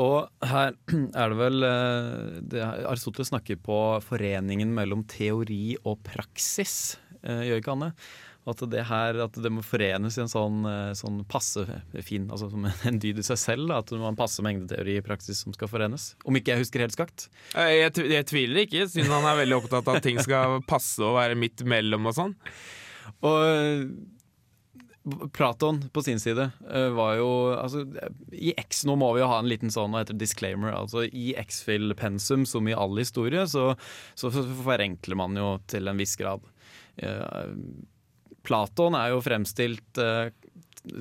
Og 0.00 0.28
her 0.48 0.76
er 1.20 1.32
det 1.32 1.40
vel 1.42 1.68
eh, 1.68 2.40
det, 2.54 2.64
Aristoteles 2.88 3.32
snakker 3.34 3.60
på 3.60 3.80
foreningen 4.04 4.72
mellom 4.76 5.04
teori 5.12 5.76
og 5.82 6.00
praksis, 6.08 6.96
gjør 7.26 7.58
ikke 7.58 7.72
Anne? 7.74 7.92
At 8.46 8.62
det 8.70 8.84
her, 8.86 9.16
at 9.24 9.36
det 9.42 9.50
må 9.50 9.62
forenes 9.66 10.14
i 10.14 10.22
en 10.22 10.30
sånn, 10.30 10.60
eh, 10.70 10.92
sånn 10.94 11.18
passe 11.26 11.64
fin 12.06 12.28
altså 12.30 12.46
som 12.52 12.66
en 12.68 13.00
dyd 13.02 13.18
i 13.18 13.26
seg 13.26 13.40
selv. 13.42 13.66
Da, 13.72 13.80
at 13.82 13.90
det 13.90 13.98
må 13.98 14.06
en 14.06 14.18
passe 14.18 14.42
mengdeteori 14.46 15.00
i 15.00 15.04
praksis 15.04 15.42
som 15.42 15.54
skal 15.56 15.70
forenes. 15.70 16.12
Om 16.22 16.38
ikke 16.38 16.54
jeg 16.54 16.62
husker 16.62 16.84
helt 16.84 16.94
skakt. 16.94 17.26
Eh, 17.56 17.72
jeg, 17.80 17.94
jeg, 18.06 18.26
tviler 18.30 18.62
ikke, 18.62 18.86
siden 18.92 19.10
han 19.10 19.26
er 19.26 19.40
veldig 19.42 19.56
opptatt 19.58 19.90
av 19.90 19.98
at 19.98 20.06
ting 20.06 20.20
skal 20.22 20.60
passe 20.68 21.02
og 21.02 21.18
være 21.18 21.38
midt 21.38 21.64
mellom 21.66 22.06
og 22.06 22.14
sånn. 22.20 22.36
Og 23.26 23.40
eh, 23.48 23.82
Platon 25.34 25.82
på 25.94 26.02
sin 26.02 26.18
side 26.18 26.48
var 26.96 27.12
jo 27.14 27.28
altså, 27.54 27.84
I 28.34 28.56
X 28.58 28.80
nå 28.88 28.96
må 28.98 29.12
vi 29.14 29.20
jo 29.20 29.28
ha 29.30 29.36
en 29.38 29.46
liten 29.46 29.70
sånn 29.70 29.94
heter 29.94 30.18
disclaimer. 30.18 30.74
altså 30.74 31.04
I 31.06 31.28
X-Fill-pensum, 31.38 32.42
som 32.46 32.66
i 32.66 32.74
all 32.74 32.98
historie, 32.98 33.44
så, 33.46 33.68
så, 34.18 34.32
forenkler 34.34 35.18
man 35.18 35.38
jo 35.38 35.52
til 35.70 35.86
en 35.86 36.02
viss 36.02 36.16
grad. 36.18 36.42
Platon 38.46 38.96
er 38.98 39.12
jo 39.12 39.22
fremstilt 39.24 40.00
uh, 40.02 40.28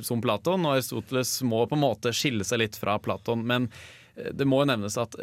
som 0.06 0.22
Platon, 0.24 0.66
og 0.66 0.78
Aristoteles 0.78 1.38
må 1.46 1.64
på 1.70 1.78
en 1.78 1.86
måte 1.86 2.14
skille 2.16 2.46
seg 2.48 2.64
litt 2.64 2.80
fra 2.80 2.98
Platon. 3.02 3.46
Men 3.46 3.70
det 4.16 4.46
må 4.48 4.62
jo 4.62 4.68
nevnes 4.70 4.96
at 5.00 5.16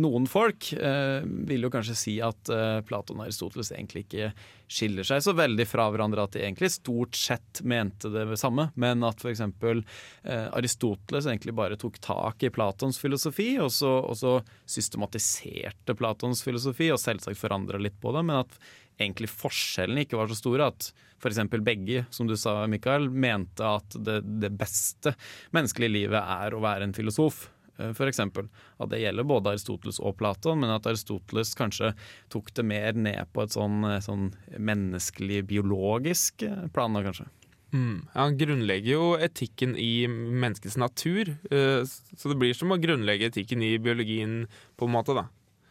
noen 0.00 0.26
folk 0.30 0.70
eh, 0.72 1.20
vil 1.48 1.66
jo 1.66 1.70
kanskje 1.72 1.96
si 1.98 2.14
at 2.24 2.48
eh, 2.52 2.78
Platon 2.88 3.20
og 3.20 3.26
Aristoteles 3.26 3.72
egentlig 3.74 4.06
ikke 4.06 4.30
skiller 4.70 5.04
seg 5.06 5.20
så 5.26 5.34
veldig 5.36 5.66
fra 5.68 5.90
hverandre, 5.92 6.24
at 6.24 6.36
de 6.36 6.40
egentlig 6.42 6.70
stort 6.72 7.18
sett 7.18 7.60
mente 7.68 8.08
det 8.12 8.24
samme, 8.40 8.70
men 8.80 9.04
at 9.04 9.20
f.eks. 9.20 9.42
Eh, 9.44 10.46
Aristoteles 10.56 11.28
egentlig 11.28 11.56
bare 11.56 11.78
tok 11.80 12.00
tak 12.04 12.46
i 12.46 12.52
Platons 12.54 12.98
filosofi, 13.00 13.52
og 13.60 13.70
så, 13.74 13.92
og 14.00 14.16
så 14.18 14.38
systematiserte 14.64 15.96
Platons 15.98 16.40
filosofi, 16.46 16.88
og 16.94 17.02
selvsagt 17.02 17.40
forandra 17.40 17.80
litt 17.82 18.00
på 18.00 18.14
det, 18.16 18.24
men 18.24 18.40
at 18.40 18.56
egentlig 19.00 19.28
forskjellene 19.32 20.04
ikke 20.04 20.18
var 20.18 20.30
så 20.30 20.38
store. 20.38 20.70
At 20.72 20.90
f.eks. 21.20 21.42
begge, 21.60 22.06
som 22.14 22.28
du 22.30 22.36
sa, 22.40 22.62
Mikael, 22.70 23.10
mente 23.10 23.68
at 23.68 23.96
det, 24.00 24.22
det 24.40 24.52
beste 24.56 25.14
menneskelige 25.54 25.96
livet 26.00 26.20
er 26.20 26.56
å 26.56 26.62
være 26.64 26.88
en 26.88 26.96
filosof. 26.96 27.48
Eh, 27.78 27.92
for 27.92 28.10
eksempel. 28.10 28.48
At 28.78 28.92
det 28.92 29.02
gjelder 29.02 29.26
både 29.26 29.54
Aristoteles 29.54 30.00
og 30.02 30.16
Platon, 30.20 30.60
men 30.62 30.72
at 30.74 30.86
Aristoteles 30.86 31.54
kanskje 31.58 31.92
tok 32.32 32.52
det 32.54 32.66
mer 32.66 32.94
ned 32.94 33.30
på 33.34 33.44
et 33.44 33.54
sånn, 33.54 33.80
eh, 33.88 34.02
sånn 34.04 34.30
menneskelig, 34.58 35.42
biologisk 35.50 36.46
eh, 36.46 36.66
plan, 36.74 36.94
da 36.94 37.04
kanskje. 37.06 37.28
Mm. 37.74 38.06
Han 38.14 38.38
grunnlegger 38.38 38.92
jo 38.92 39.06
etikken 39.18 39.74
i 39.80 40.06
menneskets 40.06 40.76
natur, 40.78 41.32
så 41.50 42.30
det 42.30 42.36
blir 42.38 42.54
som 42.54 42.70
å 42.70 42.78
grunnlegge 42.78 43.32
etikken 43.32 43.64
i 43.66 43.72
biologien, 43.82 44.44
på 44.78 44.86
en 44.86 44.92
måte, 44.94 45.16
da. 45.18 45.24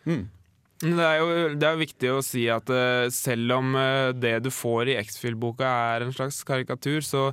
Mm. 0.03 0.25
Det 0.83 1.05
er 1.07 1.21
jo 1.21 1.29
det 1.55 1.69
er 1.69 1.79
viktig 1.79 2.11
å 2.11 2.19
si 2.19 2.43
at 2.51 2.67
selv 3.15 3.55
om 3.55 3.71
det 4.19 4.33
du 4.43 4.51
får 4.51 4.91
i 4.91 4.97
X-Fill-boka 4.99 5.69
er 5.93 6.03
en 6.03 6.11
slags 6.11 6.41
karikatur, 6.43 6.99
så 7.07 7.29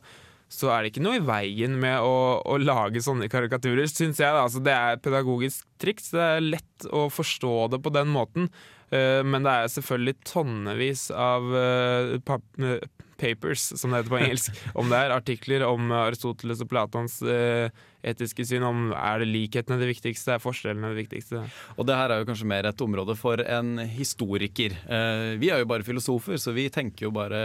så 0.50 0.72
er 0.74 0.82
det 0.82 0.90
ikke 0.90 1.04
noe 1.04 1.20
i 1.20 1.22
veien 1.22 1.76
med 1.78 2.02
å, 2.02 2.42
å 2.42 2.58
lage 2.58 3.02
sånne 3.04 3.30
karikaturer, 3.30 3.86
syns 3.86 4.18
jeg. 4.18 4.34
Altså, 4.34 4.62
det 4.66 4.74
er 4.74 4.96
et 4.96 5.04
pedagogisk 5.04 5.62
triks. 5.80 6.10
Det 6.10 6.24
er 6.24 6.42
lett 6.42 6.88
å 6.90 7.06
forstå 7.12 7.54
det 7.74 7.80
på 7.84 7.92
den 7.94 8.10
måten. 8.10 8.50
Uh, 8.90 9.20
men 9.22 9.44
det 9.46 9.52
er 9.52 9.70
selvfølgelig 9.70 10.16
tonnevis 10.26 11.04
av 11.14 11.44
uh, 11.54 12.80
papers, 13.20 13.68
som 13.78 13.92
det 13.92 14.00
heter 14.00 14.10
på 14.10 14.18
engelsk, 14.24 14.58
om 14.80 14.90
det 14.90 14.98
er 14.98 15.14
artikler 15.14 15.64
om 15.66 15.92
Aristoteles 15.94 16.62
og 16.64 16.70
Platons 16.72 17.18
etiske 17.20 18.46
syn. 18.48 18.64
Om 18.64 18.94
er 18.96 19.20
det 19.20 19.28
likhetene 19.28 19.76
det 19.82 19.90
viktigste, 19.90 20.32
er 20.34 20.42
forskjellene 20.42 20.94
det 20.94 21.02
viktigste. 21.02 21.42
Og 21.76 21.84
det 21.84 21.98
her 22.00 22.14
er 22.14 22.22
jo 22.22 22.30
kanskje 22.30 22.48
mer 22.48 22.70
et 22.70 22.80
område 22.86 23.14
for 23.20 23.42
en 23.44 23.76
historiker. 23.92 24.72
vi 25.36 25.52
er 25.52 25.60
jo 25.60 25.68
bare 25.68 25.84
filosofer, 25.84 26.40
så 26.40 26.56
vi 26.56 26.70
tenker 26.72 27.10
jo 27.10 27.12
bare 27.12 27.42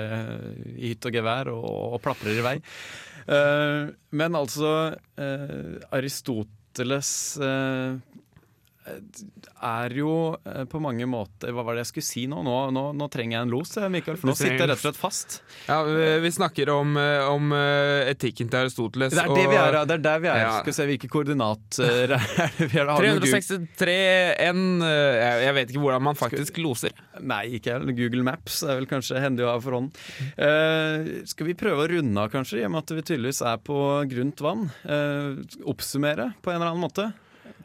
i 0.78 0.94
hytt 0.94 1.10
og 1.12 1.20
gevær 1.20 1.52
og, 1.52 1.68
og 1.68 2.00
plaprer 2.08 2.40
i 2.40 2.46
vei. 2.48 2.56
men 4.16 4.40
altså 4.40 4.96
Aristoteles 5.92 7.12
er 8.86 9.96
jo 9.98 10.36
eh, 10.46 10.64
på 10.70 10.80
mange 10.84 11.08
måter 11.10 11.54
Hva 11.56 11.64
var 11.66 11.76
det 11.76 11.86
jeg 11.86 11.92
skulle 11.94 12.08
si 12.08 12.26
nå? 12.30 12.42
Nå, 12.46 12.56
nå, 12.76 12.84
nå 12.98 13.08
trenger 13.14 13.40
jeg 13.40 13.48
en 13.48 13.54
los, 13.54 13.72
Mikael, 13.92 14.20
for 14.22 14.30
nå 14.30 14.36
sitter 14.38 14.62
jeg 14.62 14.70
rett 14.70 14.78
og 14.78 14.84
slett 14.84 15.00
fast. 15.00 15.38
Ja, 15.66 15.80
Vi, 15.88 16.10
vi 16.22 16.32
snakker 16.36 16.70
om, 16.74 16.94
eh, 17.00 17.26
om, 17.26 17.50
eh, 17.56 18.12
etikken 18.12 18.52
til 18.52 18.66
Aristoteles. 18.66 19.16
Det 19.16 19.24
er, 19.24 19.34
det 19.34 19.48
vi 19.50 19.58
er, 19.60 19.80
det 19.90 19.98
er 19.98 20.06
der 20.06 20.22
vi 20.22 20.30
er. 20.32 20.42
Ja. 20.44 20.54
Skal 20.62 20.78
se 20.78 20.88
hvilke 20.92 21.10
koordinater 21.12 22.16
vi 22.76 22.78
har. 22.78 22.94
363 23.02 23.98
N 24.52 24.64
Jeg 24.86 25.58
vet 25.58 25.74
ikke 25.74 25.84
hvordan 25.88 26.06
man 26.12 26.20
faktisk 26.20 26.62
loser. 26.62 26.94
Nei, 27.26 27.44
ikke 27.58 27.74
jeg. 27.74 27.98
Google 27.98 28.26
Maps 28.28 28.62
er 28.66 28.80
vel 28.80 28.90
kanskje 28.90 29.22
hendig 29.24 29.48
å 29.48 29.54
ha 29.54 29.60
for 29.64 29.80
hånden. 29.80 29.94
Uh, 30.38 31.26
skal 31.30 31.50
vi 31.50 31.58
prøve 31.58 31.86
å 31.86 31.90
runde 31.90 32.22
av, 32.22 32.32
kanskje, 32.34 32.62
i 32.62 32.66
og 32.68 32.76
med 32.76 32.84
at 32.84 32.96
vi 32.96 33.06
tydeligvis 33.06 33.42
er 33.46 33.62
på 33.66 33.78
grunt 34.12 34.44
vann? 34.44 34.68
Uh, 34.86 35.42
oppsummere 35.66 36.34
på 36.44 36.52
en 36.52 36.60
eller 36.60 36.74
annen 36.74 36.84
måte? 36.86 37.10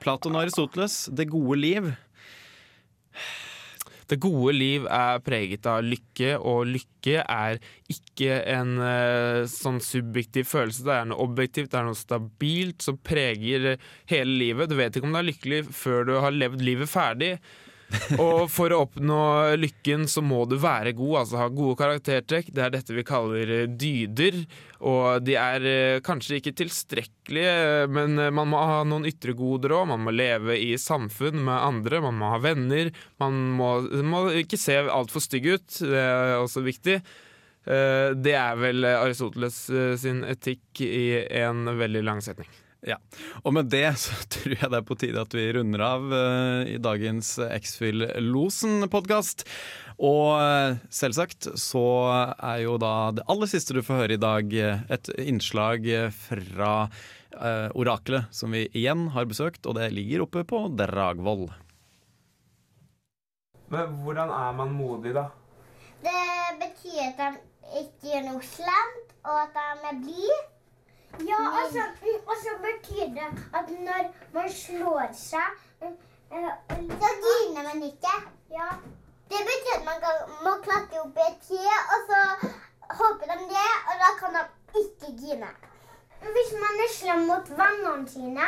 Platon 0.00 0.36
og 0.36 0.44
Aristoteles, 0.44 1.04
det 1.12 1.28
gode 1.30 1.58
liv. 1.60 1.90
Det 4.10 4.18
gode 4.18 4.56
liv 4.56 4.86
er 4.90 5.20
preget 5.22 5.66
av 5.70 5.84
lykke, 5.86 6.32
og 6.42 6.66
lykke 6.66 7.20
er 7.22 7.60
ikke 7.92 8.40
en 8.50 8.72
uh, 8.82 9.46
sånn 9.46 9.78
subjektiv 9.84 10.48
følelse. 10.50 10.82
Det 10.86 10.96
er 10.96 11.10
noe 11.12 11.22
objektivt, 11.28 11.70
det 11.70 11.78
er 11.78 11.86
noe 11.86 11.98
stabilt 11.98 12.82
som 12.82 12.98
preger 12.98 13.76
hele 14.10 14.38
livet. 14.42 14.72
Du 14.72 14.74
vet 14.80 14.96
ikke 14.96 15.06
om 15.06 15.14
du 15.14 15.20
er 15.20 15.28
lykkelig 15.30 15.62
før 15.70 16.08
du 16.08 16.16
har 16.24 16.34
levd 16.34 16.64
livet 16.66 16.90
ferdig. 16.90 17.36
Og 18.22 18.46
for 18.52 18.72
å 18.72 18.84
oppnå 18.84 19.20
lykken 19.58 20.06
så 20.10 20.22
må 20.22 20.44
du 20.48 20.56
være 20.60 20.92
god, 20.96 21.22
altså 21.22 21.40
ha 21.40 21.48
gode 21.52 21.78
karaktertrekk. 21.80 22.50
Det 22.54 22.62
er 22.64 22.74
dette 22.74 22.94
vi 22.94 23.06
kaller 23.06 23.52
eh, 23.54 23.70
dyder. 23.70 24.38
Og 24.86 25.24
de 25.26 25.36
er 25.38 25.66
eh, 25.68 26.02
kanskje 26.04 26.38
ikke 26.38 26.54
tilstrekkelige, 26.60 27.88
men 27.92 28.18
eh, 28.18 28.32
man 28.34 28.52
må 28.52 28.62
ha 28.62 28.80
noen 28.86 29.08
ytre 29.10 29.34
goder 29.38 29.74
òg. 29.76 29.88
Man 29.92 30.06
må 30.06 30.14
leve 30.14 30.58
i 30.58 30.72
samfunn 30.80 31.42
med 31.48 31.56
andre, 31.56 32.02
man 32.06 32.20
må 32.20 32.30
ha 32.34 32.40
venner. 32.44 32.92
Man 33.22 33.42
må, 33.58 33.72
må 34.06 34.24
ikke 34.42 34.60
se 34.60 34.78
altfor 34.86 35.24
stygg 35.24 35.50
ut, 35.50 35.82
det 35.82 36.06
er 36.06 36.38
også 36.38 36.64
viktig. 36.66 37.00
Det 37.60 38.32
er 38.34 38.56
vel 38.56 38.86
Aristoteles 38.88 39.58
sin 40.00 40.22
etikk 40.26 40.80
i 40.80 41.20
en 41.42 41.68
veldig 41.78 42.02
lang 42.06 42.24
setning. 42.24 42.48
Ja, 42.80 42.96
Og 43.44 43.52
med 43.52 43.68
det 43.68 43.84
så 44.00 44.14
tror 44.34 44.56
jeg 44.56 44.72
det 44.72 44.78
er 44.78 44.88
på 44.88 44.96
tide 45.00 45.20
at 45.20 45.34
vi 45.36 45.44
runder 45.52 45.82
av 45.84 46.06
uh, 46.08 46.62
i 46.64 46.78
dagens 46.80 47.34
X-Fill-losen-podkast. 47.60 49.44
Og 50.00 50.40
uh, 50.40 50.78
selvsagt 50.88 51.50
så 51.60 51.86
er 52.38 52.62
jo 52.64 52.78
da 52.80 53.12
det 53.16 53.26
aller 53.28 53.50
siste 53.52 53.76
du 53.76 53.82
får 53.84 54.04
høre 54.04 54.16
i 54.16 54.22
dag, 54.22 54.54
et 54.96 55.10
innslag 55.20 55.84
fra 56.16 56.74
uh, 56.88 57.68
oraklet 57.76 58.32
som 58.32 58.56
vi 58.56 58.64
igjen 58.72 59.10
har 59.12 59.28
besøkt, 59.28 59.66
og 59.68 59.76
det 59.76 59.92
ligger 59.92 60.24
oppe 60.24 60.46
på 60.48 60.64
Dragvoll. 60.80 61.50
Men 63.70 63.92
hvordan 64.02 64.32
er 64.34 64.56
man 64.56 64.72
modig, 64.74 65.12
da? 65.14 65.28
Det 66.00 66.56
betyr 66.62 67.04
at 67.10 67.20
han 67.26 67.36
ikke 67.76 68.08
gjør 68.08 68.24
noe 68.30 68.42
slemt, 68.42 69.12
og 69.28 69.36
at 69.44 69.60
han 69.60 69.84
er 69.92 70.00
blid. 70.00 70.48
Ja, 71.18 71.40
og 71.58 71.72
så, 71.72 71.82
og 72.26 72.36
så 72.42 72.52
betyr 72.66 73.06
det 73.16 73.28
at 73.58 73.70
når 73.86 74.02
man 74.32 74.48
slår 74.52 75.10
seg 75.12 75.58
Så 77.00 77.08
griner 77.22 77.62
man 77.68 77.82
ikke. 77.82 78.14
Ja. 78.50 78.68
Det 79.30 79.40
betyr 79.48 79.74
at 79.78 79.84
man 79.84 79.98
kan, 80.04 80.20
må 80.44 80.52
klatre 80.66 81.00
opp 81.04 81.18
i 81.18 81.26
et 81.30 81.40
tre, 81.48 81.74
og 81.94 81.98
så 82.08 82.20
hopper 83.00 83.26
de 83.32 83.48
det, 83.50 83.72
og 83.88 83.94
da 84.02 84.10
kan 84.20 84.38
de 84.38 84.44
ikke 84.82 85.10
grine. 85.20 85.50
Hvis 86.20 86.52
man 86.62 86.80
er 86.84 86.90
slem 86.94 87.26
mot 87.30 87.50
vennene 87.60 88.08
sine, 88.08 88.46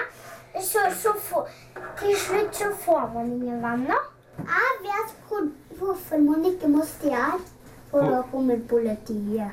så, 0.61 0.81
så 1.03 1.13
får, 1.29 1.51
til 1.99 2.17
slutt 2.25 2.57
så 2.57 2.71
får 2.85 3.11
man 3.15 3.33
ingen 3.33 3.63
venner. 3.63 4.09
Jeg 4.39 4.79
vet 4.87 5.15
hvor, 5.29 5.49
hvorfor 5.79 6.19
man 6.19 6.45
ikke 6.45 6.69
må 6.69 6.85
stjele, 6.85 7.43
for 7.91 8.01
da 8.15 8.23
kommer 8.31 8.59
politiet. 8.69 9.51